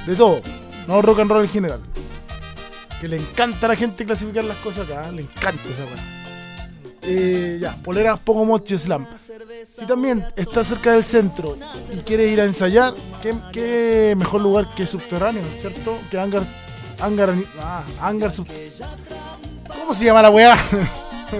de 0.06 0.16
todo. 0.16 0.42
No 0.88 1.02
rock 1.02 1.20
and 1.20 1.30
roll 1.32 1.44
en 1.44 1.50
general. 1.50 1.80
Que 3.02 3.08
le 3.08 3.18
encanta 3.18 3.66
a 3.68 3.70
la 3.70 3.76
gente 3.76 4.06
clasificar 4.06 4.44
las 4.44 4.58
cosas 4.58 4.90
acá, 4.90 5.08
¿eh? 5.10 5.12
le 5.12 5.22
encanta 5.24 5.62
esa 5.70 5.84
weá. 5.84 6.04
Eh, 7.10 7.58
ya, 7.62 7.76
poleras 7.84 8.20
Pogo 8.20 8.44
Mochi 8.44 8.78
Slam. 8.78 9.06
Si 9.64 9.86
también 9.86 10.26
está 10.36 10.64
cerca 10.64 10.92
del 10.94 11.06
centro 11.06 11.58
y 11.94 11.98
quiere 12.00 12.28
ir 12.28 12.42
a 12.42 12.46
ensayar, 12.46 12.94
¿qué, 13.22 13.34
qué 13.54 14.16
mejor 14.18 14.42
lugar 14.42 14.74
que 14.76 14.86
subterráneo, 14.86 15.44
¿cierto? 15.62 15.98
Que 16.10 16.20
hangar. 16.20 16.44
Hangar. 17.00 17.34
Ah, 17.62 17.84
hangar 18.02 18.32
sub- 18.34 18.48
¿Cómo 19.80 19.94
se 19.94 20.06
llama 20.06 20.22
la 20.22 20.32
weá? 20.32 20.58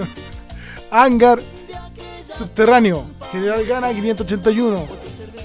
hangar 0.90 1.40
subterráneo. 2.36 3.04
General 3.32 3.64
Gana 3.66 3.92
581. 3.92 4.86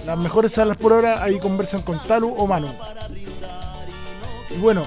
Las 0.06 0.18
mejores 0.18 0.52
salas 0.54 0.78
por 0.78 0.94
hora, 0.94 1.24
ahí 1.24 1.40
conversan 1.40 1.82
con 1.82 2.00
Talu 2.02 2.34
o 2.38 2.46
Manu. 2.48 2.68
Y 4.56 4.60
bueno, 4.60 4.84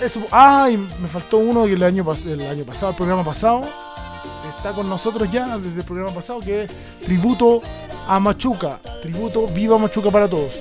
eso. 0.00 0.22
Ah, 0.30 0.68
me 1.00 1.08
faltó 1.08 1.38
uno 1.38 1.64
que 1.64 1.72
el 1.72 1.82
año, 1.82 2.04
el 2.26 2.40
año 2.42 2.64
pasado, 2.64 2.90
el 2.90 2.96
programa 2.96 3.24
pasado. 3.24 3.66
Está 4.56 4.72
con 4.72 4.88
nosotros 4.88 5.30
ya 5.30 5.58
desde 5.58 5.80
el 5.80 5.84
programa 5.84 6.12
pasado, 6.14 6.40
que 6.40 6.64
es 6.64 6.70
Tributo 7.04 7.62
a 8.06 8.18
Machuca. 8.20 8.80
Tributo 9.02 9.46
Viva 9.46 9.78
Machuca 9.78 10.10
para 10.10 10.28
todos. 10.28 10.54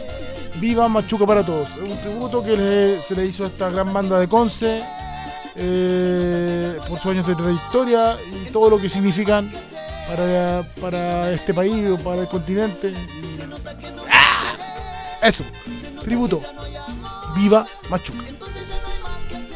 Viva 0.60 0.88
Machuca 0.88 1.26
para 1.26 1.46
todos. 1.46 1.70
Es 1.72 1.92
un 1.92 1.98
tributo 1.98 2.44
que 2.44 3.00
se 3.06 3.16
le 3.16 3.26
hizo 3.26 3.46
a 3.46 3.48
esta 3.48 3.70
gran 3.70 3.92
banda 3.92 4.20
de 4.20 4.28
Conce 4.28 4.84
eh, 5.56 6.78
por 6.88 7.00
sus 7.00 7.12
años 7.12 7.28
de 7.28 7.36
trayectoria 7.36 8.18
y 8.32 8.52
todo 8.52 8.70
lo 8.70 8.78
que 8.80 8.90
significan 8.90 9.52
para, 10.08 10.64
para 10.82 11.32
este 11.32 11.54
país 11.54 11.90
o 11.90 11.98
para 11.98 12.22
el 12.22 12.28
continente. 12.28 12.94
¡Ah! 14.12 14.56
Eso, 15.22 15.44
tributo. 16.02 16.42
Viva 17.36 17.66
Machuca. 17.90 18.24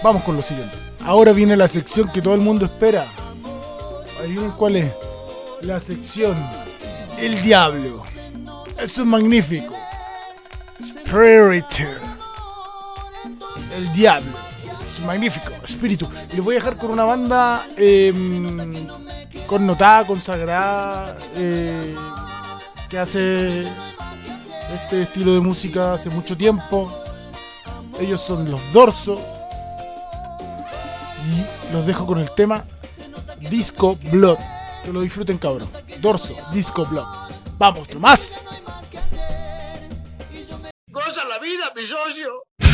Vamos 0.03 0.23
con 0.23 0.35
lo 0.35 0.41
siguiente. 0.41 0.75
Ahora 1.03 1.31
viene 1.31 1.55
la 1.55 1.67
sección 1.67 2.09
que 2.11 2.21
todo 2.21 2.33
el 2.33 2.41
mundo 2.41 2.65
espera. 2.65 3.05
Adivinen 4.19 4.51
cuál 4.51 4.75
es. 4.75 4.91
La 5.61 5.79
sección 5.79 6.35
El 7.19 7.41
Diablo. 7.41 8.03
Es 8.79 8.97
magnífico. 8.99 9.73
Spiritu. 10.81 11.83
El 13.75 13.93
Diablo. 13.93 14.31
Es 14.83 14.99
magnífico. 15.01 15.51
Espíritu. 15.63 16.09
Y 16.31 16.35
les 16.35 16.43
voy 16.43 16.55
a 16.55 16.59
dejar 16.59 16.77
con 16.77 16.91
una 16.91 17.03
banda 17.03 17.65
em, 17.75 18.87
connotada, 19.47 20.05
consagrada, 20.05 21.17
eh, 21.35 21.95
que 22.89 22.99
hace 22.99 23.63
este 24.73 25.03
estilo 25.03 25.33
de 25.33 25.39
música 25.39 25.93
hace 25.93 26.09
mucho 26.09 26.37
tiempo. 26.37 26.91
Ellos 27.99 28.21
son 28.21 28.49
los 28.49 28.71
Dorso. 28.71 29.19
Y 31.25 31.73
los 31.73 31.85
dejo 31.85 32.05
con 32.05 32.19
el 32.19 32.31
tema 32.31 32.65
Disco 33.49 33.97
Blood. 34.11 34.37
Que 34.83 34.93
lo 34.93 35.01
disfruten, 35.01 35.37
cabrón. 35.37 35.69
Dorso, 35.99 36.35
Disco 36.53 36.85
Blood. 36.85 37.05
Vamos, 37.57 37.89
nomás. 37.93 38.45
Goza 40.87 41.25
la 41.25 41.39
vida, 41.39 41.71
mi. 41.75 42.66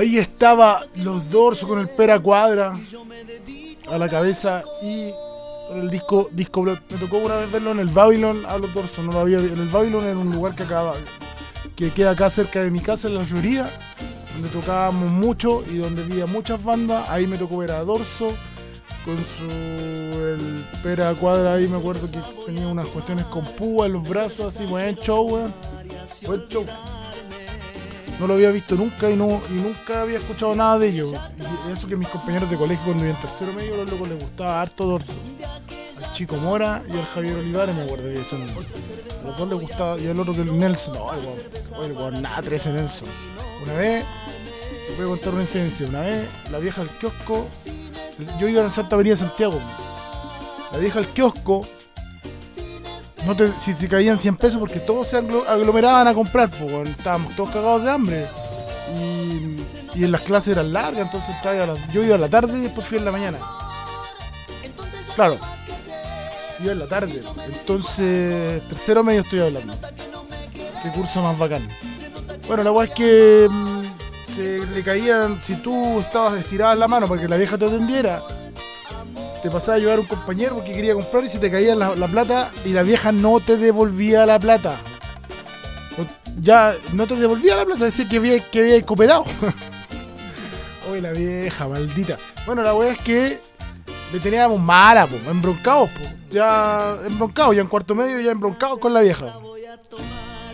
Ahí 0.00 0.16
estaba 0.16 0.80
los 0.94 1.30
dorsos 1.30 1.68
con 1.68 1.78
el 1.78 1.90
pera 1.90 2.18
cuadra 2.18 2.74
a 3.86 3.98
la 3.98 4.08
cabeza 4.08 4.62
y 4.82 5.10
el 5.74 5.90
disco 5.90 6.30
disco. 6.32 6.62
Me 6.62 6.96
tocó 6.98 7.18
una 7.18 7.36
vez 7.36 7.52
verlo 7.52 7.72
en 7.72 7.80
el 7.80 7.88
Babylon 7.88 8.46
a 8.46 8.56
los 8.56 8.72
dorsos, 8.72 9.04
no 9.04 9.12
lo 9.12 9.18
había 9.20 9.36
En 9.36 9.58
el 9.58 9.68
Babylon 9.68 10.02
era 10.04 10.16
un 10.16 10.32
lugar 10.32 10.54
que 10.54 10.62
acaba 10.62 10.94
que 11.76 11.90
queda 11.90 12.12
acá 12.12 12.30
cerca 12.30 12.62
de 12.62 12.70
mi 12.70 12.80
casa 12.80 13.08
en 13.08 13.16
la 13.16 13.24
Florida, 13.24 13.68
donde 14.32 14.48
tocábamos 14.48 15.10
mucho 15.10 15.62
y 15.70 15.76
donde 15.76 16.02
había 16.02 16.24
muchas 16.24 16.64
bandas. 16.64 17.06
Ahí 17.10 17.26
me 17.26 17.36
tocó 17.36 17.58
ver 17.58 17.72
a 17.72 17.84
Dorso 17.84 18.32
con 19.04 19.18
su 19.18 20.62
pera 20.82 21.12
cuadra 21.12 21.54
ahí 21.54 21.68
me 21.68 21.76
acuerdo 21.76 22.10
que 22.10 22.20
tenía 22.46 22.66
unas 22.68 22.86
cuestiones 22.86 23.26
con 23.26 23.44
púa 23.44 23.84
en 23.84 23.92
los 23.92 24.08
brazos 24.08 24.54
así, 24.54 24.64
buen 24.64 24.96
show. 24.96 25.28
Buen 26.26 26.48
show. 26.48 26.64
No 28.20 28.26
lo 28.26 28.34
había 28.34 28.50
visto 28.50 28.74
nunca 28.74 29.10
y 29.10 29.16
no 29.16 29.40
y 29.48 29.54
nunca 29.54 30.02
había 30.02 30.18
escuchado 30.18 30.54
nada 30.54 30.78
de 30.78 30.88
ellos. 30.88 31.14
Eso 31.72 31.88
que 31.88 31.96
mis 31.96 32.08
compañeros 32.08 32.50
de 32.50 32.56
colegio 32.58 32.84
cuando 32.84 33.04
iban 33.04 33.16
en 33.16 33.22
tercero 33.22 33.52
medio, 33.54 33.76
los 33.78 33.90
locos 33.90 34.08
les 34.10 34.22
gustaba 34.22 34.60
harto 34.60 34.84
Dorso. 34.84 35.12
Al 35.96 36.12
Chico 36.12 36.36
Mora 36.36 36.82
y 36.86 36.98
al 36.98 37.06
Javier 37.06 37.36
Olivares 37.36 37.74
me 37.74 37.84
acuerdo 37.84 38.12
que 38.12 38.22
son. 38.22 38.42
A 38.42 39.24
los 39.24 39.38
dos 39.38 39.48
les 39.48 39.60
gustaba. 39.60 39.98
Y 39.98 40.06
al 40.06 40.20
otro 40.20 40.34
que 40.34 40.42
el 40.42 40.58
Nelson. 40.58 40.94
No, 40.94 41.82
el 41.82 41.92
weón, 41.92 42.20
nada, 42.20 42.42
13 42.42 42.72
Nelson. 42.72 43.08
Una 43.62 43.72
vez, 43.72 44.04
te 44.86 44.96
voy 44.96 45.06
a 45.06 45.08
contar 45.08 45.32
una 45.32 45.42
infidencia. 45.42 45.86
Una 45.88 46.00
vez, 46.00 46.28
la 46.50 46.58
vieja 46.58 46.82
del 46.82 46.90
kiosco. 46.90 47.48
Yo 48.38 48.48
iba 48.48 48.60
a 48.60 48.64
la 48.64 48.70
Santa 48.70 48.96
Avenida 48.96 49.14
de 49.14 49.20
Santiago. 49.20 49.58
La 50.72 50.78
vieja 50.78 51.00
del 51.00 51.08
kiosco. 51.08 51.66
No 53.26 53.36
te, 53.36 53.52
si 53.60 53.74
te 53.74 53.86
caían 53.88 54.18
100 54.18 54.36
pesos 54.36 54.58
porque 54.58 54.80
todos 54.80 55.08
se 55.08 55.18
aglo- 55.18 55.46
aglomeraban 55.46 56.08
a 56.08 56.14
comprar, 56.14 56.48
pues 56.48 56.88
estábamos 56.88 57.34
todos 57.36 57.50
cagados 57.50 57.84
de 57.84 57.90
hambre. 57.90 58.26
Y, 58.96 59.56
y 60.00 60.04
en 60.04 60.12
las 60.12 60.22
clases 60.22 60.56
eran 60.56 60.72
largas, 60.72 61.02
entonces 61.06 61.34
yo 61.92 62.02
iba 62.02 62.14
a 62.14 62.18
la 62.18 62.28
tarde 62.28 62.58
y 62.58 62.62
después 62.62 62.86
fui 62.86 62.98
en 62.98 63.04
la 63.04 63.12
mañana. 63.12 63.38
Claro, 65.14 65.38
iba 66.60 66.72
en 66.72 66.78
la 66.78 66.86
tarde. 66.88 67.20
Entonces, 67.46 68.62
tercero 68.68 69.04
medio 69.04 69.20
estoy 69.20 69.40
hablando. 69.40 69.74
Qué 70.82 70.88
curso 70.90 71.20
más 71.22 71.38
bacán. 71.38 71.68
Bueno, 72.48 72.62
la 72.62 72.72
weá 72.72 72.86
es 72.86 72.94
que 72.94 73.46
mm, 73.50 73.82
se 74.26 74.66
le 74.66 74.82
caían, 74.82 75.38
si 75.42 75.56
tú 75.56 76.00
estabas 76.00 76.40
estirada 76.40 76.74
la 76.74 76.88
mano 76.88 77.06
para 77.06 77.20
que 77.20 77.28
la 77.28 77.36
vieja 77.36 77.58
te 77.58 77.66
atendiera, 77.66 78.22
te 79.40 79.50
pasaba 79.50 79.76
a 79.76 79.80
llevar 79.80 80.00
un 80.00 80.06
compañero 80.06 80.56
porque 80.56 80.72
quería 80.72 80.94
comprar 80.94 81.24
y 81.24 81.28
se 81.28 81.38
te 81.38 81.50
caía 81.50 81.74
la, 81.74 81.94
la 81.96 82.06
plata 82.06 82.50
y 82.64 82.70
la 82.70 82.82
vieja 82.82 83.12
no 83.12 83.40
te 83.40 83.56
devolvía 83.56 84.26
la 84.26 84.38
plata. 84.38 84.76
Ya 86.38 86.74
no 86.92 87.06
te 87.06 87.16
devolvía 87.16 87.56
la 87.56 87.64
plata, 87.64 87.84
decía 87.84 88.08
que 88.08 88.16
había, 88.16 88.50
que 88.50 88.60
había 88.60 88.82
cooperado. 88.82 89.24
Oye, 90.90 91.00
la 91.00 91.12
vieja, 91.12 91.68
maldita. 91.68 92.18
Bueno, 92.46 92.62
la 92.62 92.74
weá 92.74 92.92
es 92.92 92.98
que 92.98 93.40
le 94.12 94.18
teníamos 94.20 94.58
mala, 94.58 95.06
po, 95.06 95.16
embroncados, 95.30 95.90
po. 95.90 96.00
Ya 96.30 96.96
embroncados, 97.06 97.56
ya 97.56 97.62
en 97.62 97.68
cuarto 97.68 97.94
medio, 97.94 98.20
ya 98.20 98.30
embroncados 98.30 98.78
con 98.78 98.94
la 98.94 99.00
vieja. 99.00 99.34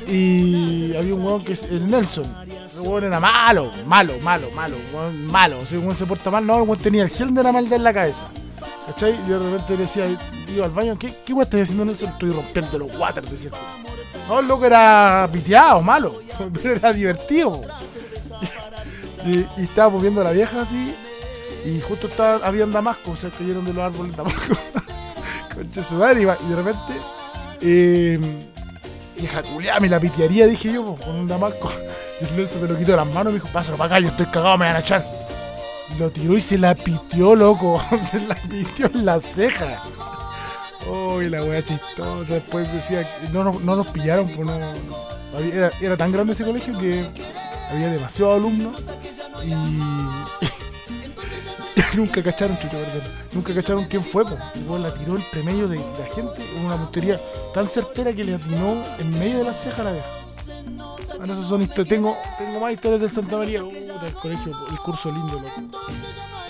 Y 0.09 0.94
había 0.96 1.14
un 1.14 1.25
weón 1.25 1.44
que 1.44 1.53
es 1.53 1.64
el 1.64 1.87
Nelson. 1.88 2.25
El 2.75 2.81
weón 2.88 3.05
era 3.05 3.20
malo, 3.20 3.70
malo, 3.87 4.14
malo, 4.22 4.49
malo, 4.55 4.77
weón 4.92 5.27
malo. 5.27 5.61
Sea, 5.61 5.79
el 5.79 5.85
weón 5.85 5.96
se 5.96 6.07
porta 6.07 6.31
mal, 6.31 6.46
no, 6.46 6.57
el 6.57 6.62
weón 6.62 6.79
tenía 6.79 7.03
el 7.03 7.11
gel 7.11 7.35
de 7.35 7.42
la 7.42 7.53
maldad 7.53 7.75
en 7.75 7.85
la 7.85 7.92
cabeza. 7.92 8.27
¿Cachai? 8.87 9.15
Y 9.15 9.29
de 9.29 9.39
repente 9.39 9.77
decía, 9.77 10.07
iba 10.49 10.65
al 10.65 10.71
baño, 10.71 10.99
¿qué, 10.99 11.15
qué 11.25 11.33
estás 11.41 11.63
haciendo 11.63 11.85
Nelson? 11.85 12.11
Estoy 12.11 12.31
rompiendo 12.31 12.79
los 12.79 12.97
waters, 12.97 13.31
decía. 13.31 13.51
No, 14.29 14.41
el 14.41 14.49
loco 14.49 14.65
era 14.65 15.29
piteado, 15.33 15.83
malo, 15.83 16.21
pero 16.53 16.75
era 16.75 16.93
divertido. 16.93 17.63
Y, 19.25 19.39
y 19.39 19.65
estábamos 19.65 20.03
viendo 20.03 20.21
a 20.21 20.25
la 20.25 20.31
vieja 20.31 20.63
así, 20.63 20.95
y 21.65 21.81
justo 21.81 22.07
estaba, 22.07 22.47
habían 22.47 22.73
damascos, 22.73 23.19
o 23.19 23.21
sea, 23.21 23.31
cayeron 23.31 23.65
de 23.65 23.73
los 23.73 23.83
árboles 23.83 24.17
damascos. 24.17 24.59
Concha 25.55 25.83
su 25.83 25.97
madre, 25.97 26.23
y 26.23 26.25
de 26.25 26.57
repente, 26.57 26.93
eh, 27.61 28.21
vieja 29.19 29.43
me 29.81 29.89
la 29.89 29.99
pitearía, 29.99 30.47
dije 30.47 30.73
yo, 30.73 30.97
con 30.97 31.17
un 31.17 31.29
damasco. 31.29 31.71
Y 32.19 32.25
el 32.25 32.35
Nelson 32.35 32.63
me 32.63 32.69
lo 32.69 32.79
quitó 32.79 32.93
de 32.93 32.97
las 32.97 33.07
manos 33.09 33.25
y 33.25 33.37
me 33.37 33.41
dijo, 33.43 33.49
pásalo 33.53 33.77
para 33.77 33.97
acá, 33.97 34.01
yo 34.01 34.09
estoy 34.09 34.25
cagado, 34.25 34.57
me 34.57 34.65
van 34.65 34.77
a 34.77 34.79
echar. 34.79 35.05
Lo 35.99 36.11
tiró 36.11 36.37
y 36.37 36.40
se 36.40 36.59
la 36.59 36.75
pitió, 36.75 37.35
loco. 37.35 37.81
se 38.11 38.20
la 38.20 38.35
pitió 38.35 38.87
en 38.87 39.07
la 39.07 39.20
ceja. 39.20 39.83
Uy, 40.88 41.29
la 41.31 41.42
wea 41.42 41.62
chistosa. 41.64 42.35
Después 42.35 42.70
decía, 42.72 43.09
no, 43.33 43.44
nos- 43.44 43.61
no 43.62 43.77
nos 43.77 43.87
pillaron, 43.88 44.29
pues 44.29 44.46
no. 44.46 44.55
Era, 45.40 45.70
era 45.81 45.96
tan 45.96 46.12
grande 46.12 46.33
ese 46.33 46.44
colegio 46.44 46.77
que 46.79 47.09
había 47.70 47.88
demasiados 47.88 48.37
alumnos 48.37 48.81
y. 49.44 49.55
nunca 51.96 52.22
cacharon, 52.22 52.59
chucho, 52.59 52.77
perdón. 52.79 53.03
Nunca 53.33 53.55
cacharon 53.55 53.85
quién 53.87 54.05
fue, 54.05 54.25
pues. 54.25 54.37
La 54.81 54.92
tiró 54.94 55.16
entre 55.16 55.42
medio 55.42 55.68
de 55.68 55.77
la 55.77 56.14
gente 56.14 56.42
una 56.64 56.77
puntería 56.77 57.18
tan 57.55 57.68
certera 57.68 58.12
que 58.12 58.25
le 58.25 58.35
atinó 58.35 58.75
en 58.99 59.18
medio 59.18 59.38
de 59.38 59.44
la 59.44 59.55
ceja 59.55 59.83
a 59.83 59.85
la 59.87 59.92
vieja. 59.92 60.07
Bueno, 61.18 61.33
esas 61.35 61.46
son 61.46 61.62
historias. 61.62 61.88
Tengo, 61.88 62.16
tengo 62.38 62.61
más 62.61 62.72
historias 62.72 63.01
del 63.01 63.11
Santa 63.11 63.37
María. 63.38 63.62
Uh, 63.97 64.05
del 64.05 64.13
colegio, 64.15 64.53
el 64.71 64.79
curso 64.79 65.11
lindo, 65.11 65.35
loco. 65.35 65.81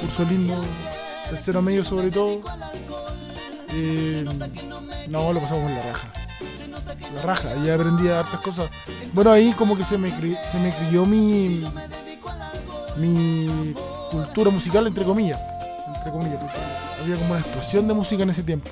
Curso 0.01 0.25
lindo, 0.25 0.55
tercero 1.31 1.63
medio 1.63 1.85
sobre 1.85 2.11
todo. 2.11 2.41
Eh, 3.71 4.25
no, 5.09 5.33
lo 5.33 5.41
pasamos 5.41 5.71
en 5.71 5.77
la 5.77 5.83
raja. 5.83 6.13
La 7.15 7.23
raja, 7.23 7.51
ahí 7.51 7.71
aprendí 7.71 8.09
hartas 8.09 8.41
cosas. 8.41 8.71
Bueno, 9.13 9.31
ahí 9.33 9.53
como 9.53 9.77
que 9.77 9.85
se 9.85 9.99
me, 9.99 10.11
se 10.11 10.59
me 10.59 10.75
crió 10.75 11.05
mi, 11.07 11.65
mi 12.97 13.75
cultura 14.11 14.51
musical, 14.51 14.87
entre 14.87 15.05
comillas. 15.05 15.41
Entre 15.97 16.11
comillas, 16.11 16.41
había 17.03 17.17
como 17.17 17.31
una 17.31 17.41
explosión 17.41 17.87
de 17.89 17.95
música 17.95 18.23
en 18.23 18.31
ese 18.31 18.43
tiempo. 18.43 18.69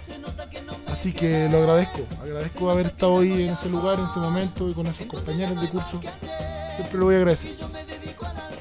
Así 0.88 1.12
que 1.12 1.48
lo 1.50 1.58
agradezco, 1.58 2.00
agradezco 2.22 2.70
haber 2.70 2.86
estado 2.86 3.18
ahí 3.18 3.44
en 3.44 3.52
ese 3.52 3.68
lugar, 3.68 3.98
en 3.98 4.06
ese 4.06 4.20
momento 4.20 4.68
y 4.68 4.74
con 4.74 4.86
esos 4.86 5.06
compañeros 5.06 5.60
de 5.60 5.68
curso. 5.68 6.00
Siempre 6.76 6.98
lo 6.98 7.06
voy 7.06 7.14
a 7.16 7.18
agradecer. 7.18 7.50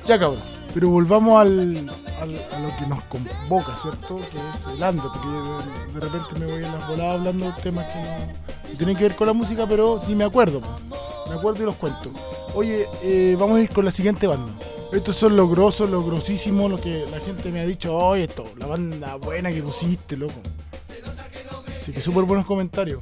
Ya 0.05 0.19
cabrón, 0.19 0.41
pero 0.73 0.89
volvamos 0.89 1.39
al, 1.39 1.77
al- 2.19 2.41
a 2.51 2.59
lo 2.59 2.75
que 2.77 2.87
nos 2.87 3.03
convoca, 3.05 3.75
¿cierto? 3.75 4.17
Que 4.17 4.23
es 4.37 4.67
el 4.75 4.83
ando, 4.83 5.03
porque 5.03 5.93
de, 5.93 5.99
repente 5.99 6.39
me 6.39 6.45
voy 6.45 6.63
en 6.63 6.71
las 6.73 6.87
voladas 6.87 7.19
hablando 7.19 7.45
de 7.45 7.61
temas 7.61 7.85
que 7.87 7.99
no, 7.99 8.77
tienen 8.77 8.97
que 8.97 9.03
ver 9.03 9.15
con 9.15 9.27
la 9.27 9.33
música, 9.33 9.65
pero 9.67 10.01
sí 10.05 10.13
me 10.15 10.25
acuerdo, 10.25 10.61
me 11.29 11.35
acuerdo 11.35 11.63
y 11.63 11.65
los 11.65 11.75
cuento. 11.75 12.11
Oye, 12.53 12.87
eh, 13.01 13.35
vamos 13.39 13.57
a 13.57 13.61
ir 13.61 13.69
con 13.69 13.85
la 13.85 13.91
siguiente 13.91 14.27
banda. 14.27 14.51
Estos 14.91 15.15
son 15.15 15.35
los 15.35 15.49
grosos, 15.49 15.89
los 15.89 16.05
grosísimos, 16.05 16.69
lo 16.69 16.77
que 16.79 17.05
la 17.09 17.19
gente 17.19 17.49
me 17.51 17.61
ha 17.61 17.65
dicho, 17.65 17.95
oye, 17.95 18.25
esto, 18.25 18.45
la 18.57 18.67
banda 18.67 19.15
buena 19.15 19.51
que 19.51 19.63
pusiste, 19.63 20.17
loco. 20.17 20.39
Así 21.81 21.91
que 21.91 21.99
súper 22.01 22.23
buenos 22.25 22.45
comentarios. 22.45 23.01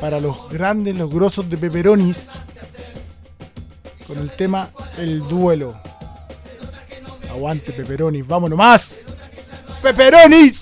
Para 0.00 0.20
los 0.20 0.48
grandes, 0.48 0.96
los 0.96 1.10
grosos 1.10 1.50
de 1.50 1.58
Peperonis. 1.58 2.28
Con 4.10 4.18
el 4.18 4.32
tema 4.32 4.68
El 4.98 5.20
Duelo. 5.20 5.80
Aguante 7.30 7.70
Peperonis, 7.70 8.26
vámonos 8.26 8.58
más. 8.58 9.04
Peperonis. 9.80 10.59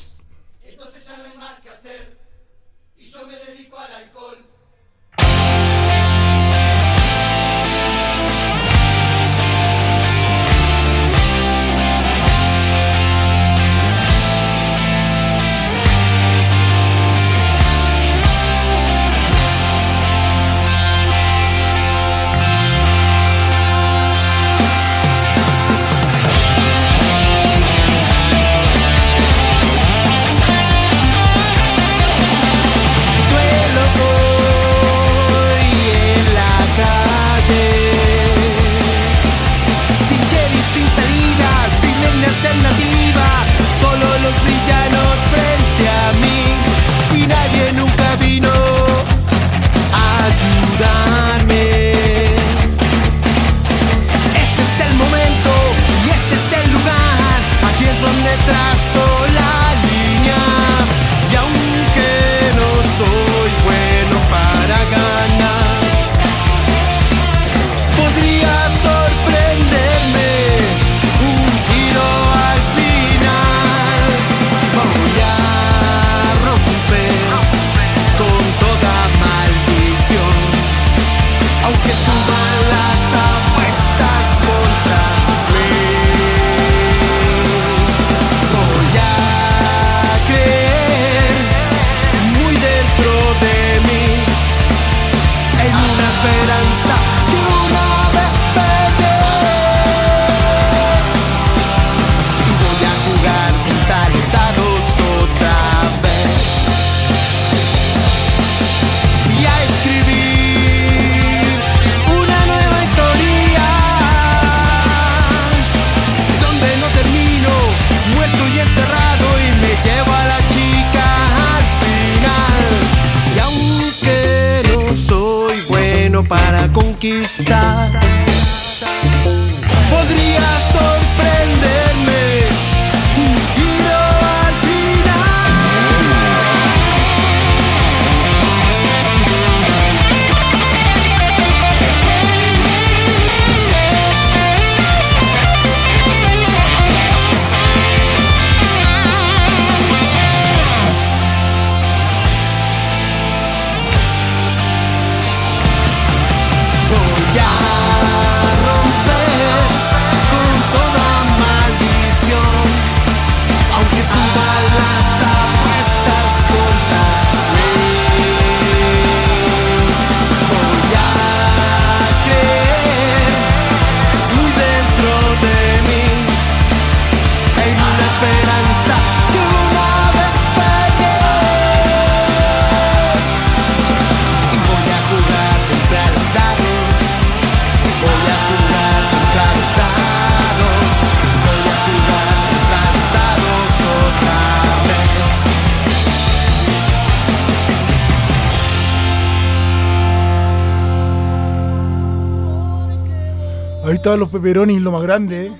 Ahí 204.09 204.13
estaban 204.13 204.21
los 204.21 204.31
peperonis, 204.31 204.81
lo 204.81 204.91
más 204.91 205.03
grande, 205.03 205.49
¿eh? 205.49 205.53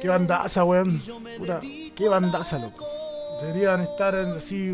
Qué 0.00 0.06
bandaza, 0.06 0.62
weón. 0.62 1.02
Puta, 1.36 1.60
qué 1.96 2.08
bandaza, 2.08 2.60
loco. 2.60 2.86
Deberían 3.42 3.80
estar 3.80 4.14
así 4.14 4.70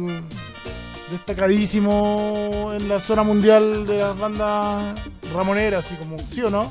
destacadísimo 1.11 2.75
en 2.75 2.91
la 2.91 3.01
zona 3.01 3.23
mundial 3.23 3.87
de 3.87 4.01
las 4.01 4.19
bandas 4.19 5.01
ramoneras, 5.33 5.87
así 5.87 5.95
como, 5.95 6.19
¿sí 6.19 6.43
o 6.43 6.51
no? 6.51 6.71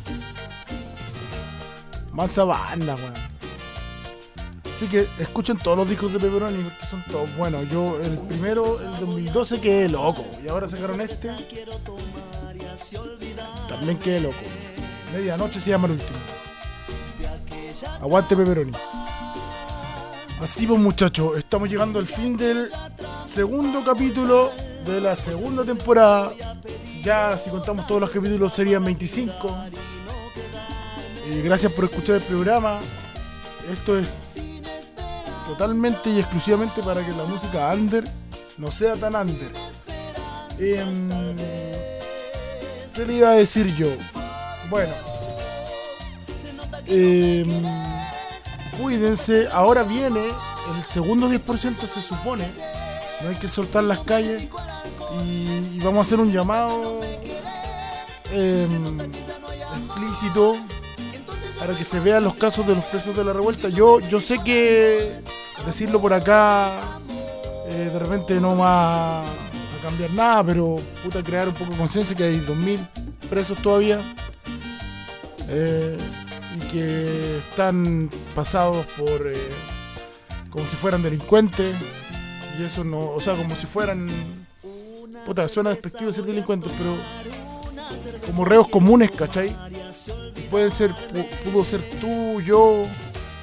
Mansa 2.11 2.43
banda, 2.43 2.93
weón. 2.93 3.13
Así 4.75 4.85
que 4.85 5.07
escuchen 5.17 5.57
todos 5.57 5.77
los 5.77 5.89
discos 5.89 6.13
de 6.13 6.19
Pepperoni 6.19 6.61
porque 6.61 6.85
son 6.85 7.03
todos 7.11 7.35
buenos. 7.37 7.67
Yo, 7.71 7.97
el 8.03 8.19
primero, 8.19 8.79
el 8.79 8.99
2012, 8.99 9.61
quedé 9.61 9.89
loco. 9.89 10.23
Y 10.45 10.47
ahora 10.47 10.67
sacaron 10.67 11.01
este. 11.01 11.31
También 13.67 13.97
quedé 13.97 14.19
loco. 14.19 14.37
Medianoche 15.11 15.59
se 15.59 15.71
llama 15.71 15.87
el 15.87 15.93
último. 15.93 16.34
Aguante 17.83 18.35
Pepperoni. 18.35 18.71
Así 20.41 20.67
pues 20.67 20.79
muchachos, 20.79 21.37
estamos 21.37 21.69
llegando 21.69 21.99
al 21.99 22.05
fin 22.05 22.37
del 22.37 22.69
segundo 23.25 23.83
capítulo 23.83 24.51
de 24.85 25.01
la 25.01 25.15
segunda 25.15 25.63
temporada. 25.63 26.31
Ya 27.03 27.37
si 27.37 27.49
contamos 27.49 27.87
todos 27.87 28.01
los 28.01 28.11
capítulos 28.11 28.53
serían 28.53 28.83
25. 28.83 29.55
Y 31.31 31.41
gracias 31.41 31.71
por 31.71 31.85
escuchar 31.85 32.17
el 32.17 32.21
programa. 32.23 32.79
Esto 33.71 33.97
es 33.97 34.07
totalmente 35.47 36.09
y 36.09 36.19
exclusivamente 36.19 36.81
para 36.83 37.05
que 37.05 37.11
la 37.11 37.23
música 37.23 37.73
under 37.73 38.03
no 38.57 38.71
sea 38.71 38.95
tan 38.95 39.15
under. 39.15 39.51
Em, 40.59 41.09
¿Qué 42.93 43.05
le 43.05 43.13
iba 43.13 43.29
a 43.29 43.33
decir 43.33 43.75
yo? 43.75 43.87
Bueno. 44.69 45.14
Em, 46.87 47.63
cuídense, 48.81 49.47
ahora 49.51 49.83
viene 49.83 50.21
el 50.75 50.83
segundo 50.83 51.29
10% 51.29 51.87
se 51.87 52.01
supone. 52.01 52.47
No 53.21 53.29
hay 53.29 53.35
que 53.35 53.47
soltar 53.47 53.83
las 53.83 54.01
calles. 54.01 54.47
Y, 55.23 55.79
vamos 55.79 55.99
a 55.99 56.01
hacer 56.01 56.19
un 56.19 56.31
llamado 56.31 56.99
em, 58.31 58.99
explícito 59.87 60.55
para 61.59 61.73
que 61.73 61.85
se 61.85 61.99
vean 61.99 62.23
los 62.23 62.35
casos 62.35 62.67
de 62.67 62.75
los 62.75 62.83
presos 62.85 63.15
de 63.15 63.23
la 63.23 63.33
revuelta. 63.33 63.69
Yo, 63.69 63.99
yo 63.99 64.19
sé 64.19 64.39
que 64.39 65.13
decirlo 65.65 66.01
por 66.01 66.13
acá 66.13 66.71
eh, 67.67 67.89
de 67.91 67.99
repente 67.99 68.39
no 68.39 68.57
va 68.57 69.21
a 69.21 69.25
cambiar 69.83 70.11
nada, 70.11 70.43
pero 70.43 70.75
puta 71.03 71.23
crear 71.23 71.47
un 71.47 71.53
poco 71.53 71.71
de 71.71 71.77
conciencia 71.77 72.15
que 72.15 72.23
hay 72.23 72.39
2.000 72.39 72.79
presos 73.29 73.59
todavía 73.61 73.99
eh, 75.49 75.97
y 76.55 76.59
que 76.71 77.37
están 77.37 78.09
pasados 78.33 78.85
por 78.97 79.27
eh, 79.27 79.49
como 80.49 80.65
si 80.69 80.75
fueran 80.75 81.03
delincuentes 81.03 81.75
y 82.59 82.63
eso 82.63 82.83
no, 82.83 82.99
o 82.99 83.19
sea, 83.19 83.33
como 83.35 83.55
si 83.55 83.65
fueran 83.65 84.07
puta, 85.25 85.47
suena 85.47 85.71
despectivo 85.71 86.11
ser 86.11 86.25
delincuentes, 86.25 86.71
pero 86.77 86.95
como 88.27 88.45
reos 88.45 88.67
comunes, 88.67 89.11
¿cachai? 89.11 89.55
Pueden 90.49 90.71
ser, 90.71 90.91
pu- 90.91 91.27
pudo 91.43 91.65
ser 91.65 91.81
tú, 91.99 92.39
yo, 92.41 92.83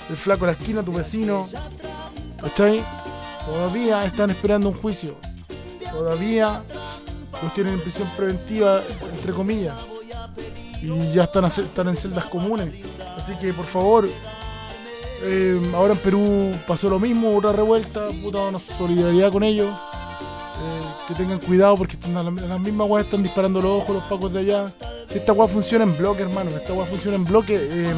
el 0.08 0.16
flaco 0.16 0.46
de 0.46 0.52
la 0.52 0.58
esquina, 0.58 0.82
tu 0.82 0.92
vecino, 0.92 1.48
¿cachai? 2.40 2.82
Todavía 3.44 4.04
están 4.04 4.30
esperando 4.30 4.68
un 4.68 4.74
juicio. 4.74 5.16
Todavía 5.90 6.62
los 7.42 7.52
tienen 7.54 7.74
en 7.74 7.80
prisión 7.80 8.08
preventiva, 8.16 8.80
entre 9.16 9.32
comillas. 9.32 9.74
Y 10.80 11.12
ya 11.12 11.24
están, 11.24 11.44
están 11.46 11.88
en 11.88 11.96
celdas 11.96 12.26
comunes. 12.26 12.78
Así 13.22 13.34
que 13.40 13.52
por 13.52 13.66
favor, 13.66 14.08
eh, 15.22 15.60
ahora 15.74 15.92
en 15.92 15.98
Perú 16.00 16.52
pasó 16.66 16.88
lo 16.88 16.98
mismo, 16.98 17.36
otra 17.36 17.52
revuelta, 17.52 18.08
puta, 18.22 18.40
una 18.40 18.58
solidaridad 18.58 19.30
con 19.30 19.44
ellos. 19.44 19.70
Eh, 19.70 20.82
que 21.08 21.14
tengan 21.14 21.40
cuidado 21.40 21.76
porque 21.76 21.96
las 22.06 22.60
mismas 22.60 22.88
weas 22.88 23.06
están 23.06 23.22
disparando 23.22 23.60
los 23.60 23.82
ojos 23.82 23.96
los 23.96 24.04
pacos 24.04 24.32
de 24.32 24.40
allá. 24.40 24.66
Esta 25.10 25.32
wea 25.32 25.48
funciona 25.48 25.84
en 25.84 25.96
bloque, 25.96 26.22
hermano, 26.22 26.50
esta 26.50 26.72
wea 26.72 26.86
funciona 26.86 27.16
en 27.16 27.24
bloque, 27.24 27.56
eh, 27.56 27.94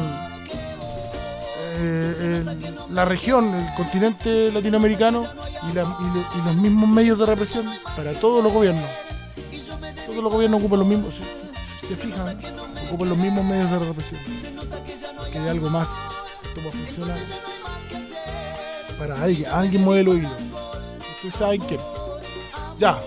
eh, 1.77 2.43
la 2.91 3.05
región, 3.05 3.53
el 3.53 3.73
continente 3.75 4.51
latinoamericano 4.51 5.25
y 5.69 5.75
los 5.75 6.55
mismos 6.55 6.89
medios 6.89 7.19
de 7.19 7.25
represión 7.25 7.65
para 7.95 8.13
todos 8.13 8.43
los 8.43 8.51
gobiernos. 8.51 8.89
Todos 10.07 10.23
los 10.23 10.31
gobiernos 10.31 10.59
ocupan 10.59 10.79
los 10.79 10.87
mismos, 10.87 11.13
se, 11.81 11.87
se 11.87 11.95
fijan, 11.95 12.37
ocupan 12.87 13.09
los 13.09 13.17
mismos 13.17 13.45
medios 13.45 13.69
de 13.69 13.79
represión. 13.79 14.54
Que 15.35 15.49
algo 15.49 15.69
más, 15.69 15.89
esto 16.45 16.61
va 16.63 16.69
a 16.69 16.71
funcionar 16.71 17.17
para 18.97 19.21
alguien, 19.21 19.51
alguien 19.51 19.83
mueve 19.83 20.03
los 20.03 20.15
hilos. 20.15 20.31
Ustedes 21.15 21.35
saben 21.35 21.61
que. 21.61 21.77
Ya, 22.79 22.97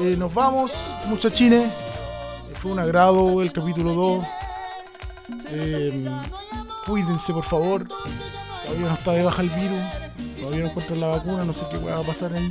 eh, 0.00 0.14
nos 0.16 0.32
vamos, 0.32 0.72
muchachines. 1.08 1.66
Eh, 1.66 2.54
Fue 2.54 2.72
un 2.72 2.78
agrado 2.78 3.42
el 3.42 3.52
capítulo 3.52 3.92
2. 3.92 4.24
Eh, 5.50 6.08
cuídense, 6.86 7.34
por 7.34 7.44
favor. 7.44 7.86
Todavía 7.86 8.88
no 8.88 8.94
está 8.94 9.12
de 9.12 9.22
baja 9.24 9.42
el 9.42 9.50
virus. 9.50 9.80
Todavía 10.40 10.60
no 10.60 10.68
encuentran 10.70 11.00
la 11.00 11.06
vacuna. 11.08 11.44
No 11.44 11.52
sé 11.52 11.66
qué 11.70 11.76
va 11.76 11.98
a 11.98 12.02
pasar 12.02 12.32
ahí. 12.32 12.48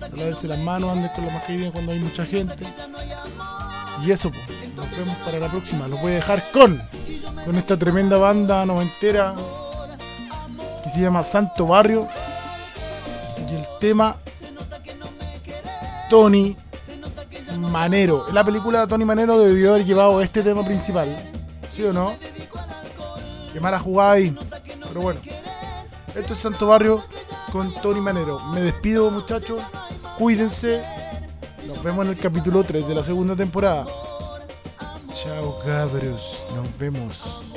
A 0.00 0.16
lavarse 0.16 0.46
las 0.46 0.60
manos, 0.60 0.92
anden 0.92 1.10
con 1.16 1.26
la 1.26 1.32
mascarilla 1.32 1.72
cuando 1.72 1.90
hay 1.90 1.98
mucha 1.98 2.24
gente. 2.24 2.64
Y 4.04 4.12
eso, 4.12 4.30
pues. 4.30 4.62
Nos 4.76 4.90
vemos 4.92 5.16
para 5.18 5.38
la 5.38 5.48
próxima. 5.48 5.88
Los 5.88 6.00
voy 6.00 6.12
a 6.12 6.14
dejar 6.16 6.42
con, 6.52 6.80
con 7.44 7.56
esta 7.56 7.76
tremenda 7.76 8.18
banda 8.18 8.64
noventera 8.64 9.34
que 10.84 10.90
se 10.90 11.00
llama 11.00 11.22
Santo 11.22 11.66
Barrio. 11.66 12.08
Y 13.50 13.54
el 13.54 13.66
tema 13.80 14.16
Tony 16.08 16.56
Manero. 17.58 18.28
En 18.28 18.34
la 18.34 18.44
película 18.44 18.86
Tony 18.86 19.04
Manero 19.04 19.38
debió 19.38 19.70
haber 19.74 19.84
llevado 19.84 20.20
este 20.20 20.42
tema 20.42 20.64
principal. 20.64 21.08
¿Sí 21.72 21.82
o 21.84 21.92
no? 21.92 22.14
Qué 23.52 23.60
mala 23.60 23.78
jugada 23.78 24.12
ahí. 24.12 24.36
Pero 24.88 25.00
bueno. 25.00 25.20
Esto 26.14 26.34
es 26.34 26.40
Santo 26.40 26.66
Barrio 26.66 27.02
con 27.50 27.72
Tony 27.80 28.00
Manero. 28.00 28.38
Me 28.52 28.60
despido 28.60 29.10
muchachos. 29.10 29.60
Cuídense. 30.18 30.82
Nos 31.66 31.82
vemos 31.82 32.04
en 32.04 32.12
el 32.12 32.18
capítulo 32.18 32.62
3 32.62 32.86
de 32.86 32.94
la 32.94 33.02
segunda 33.02 33.34
temporada. 33.34 33.86
Chao 35.62 35.88
cabros. 35.88 36.46
Nos 36.54 36.78
vemos. 36.78 37.51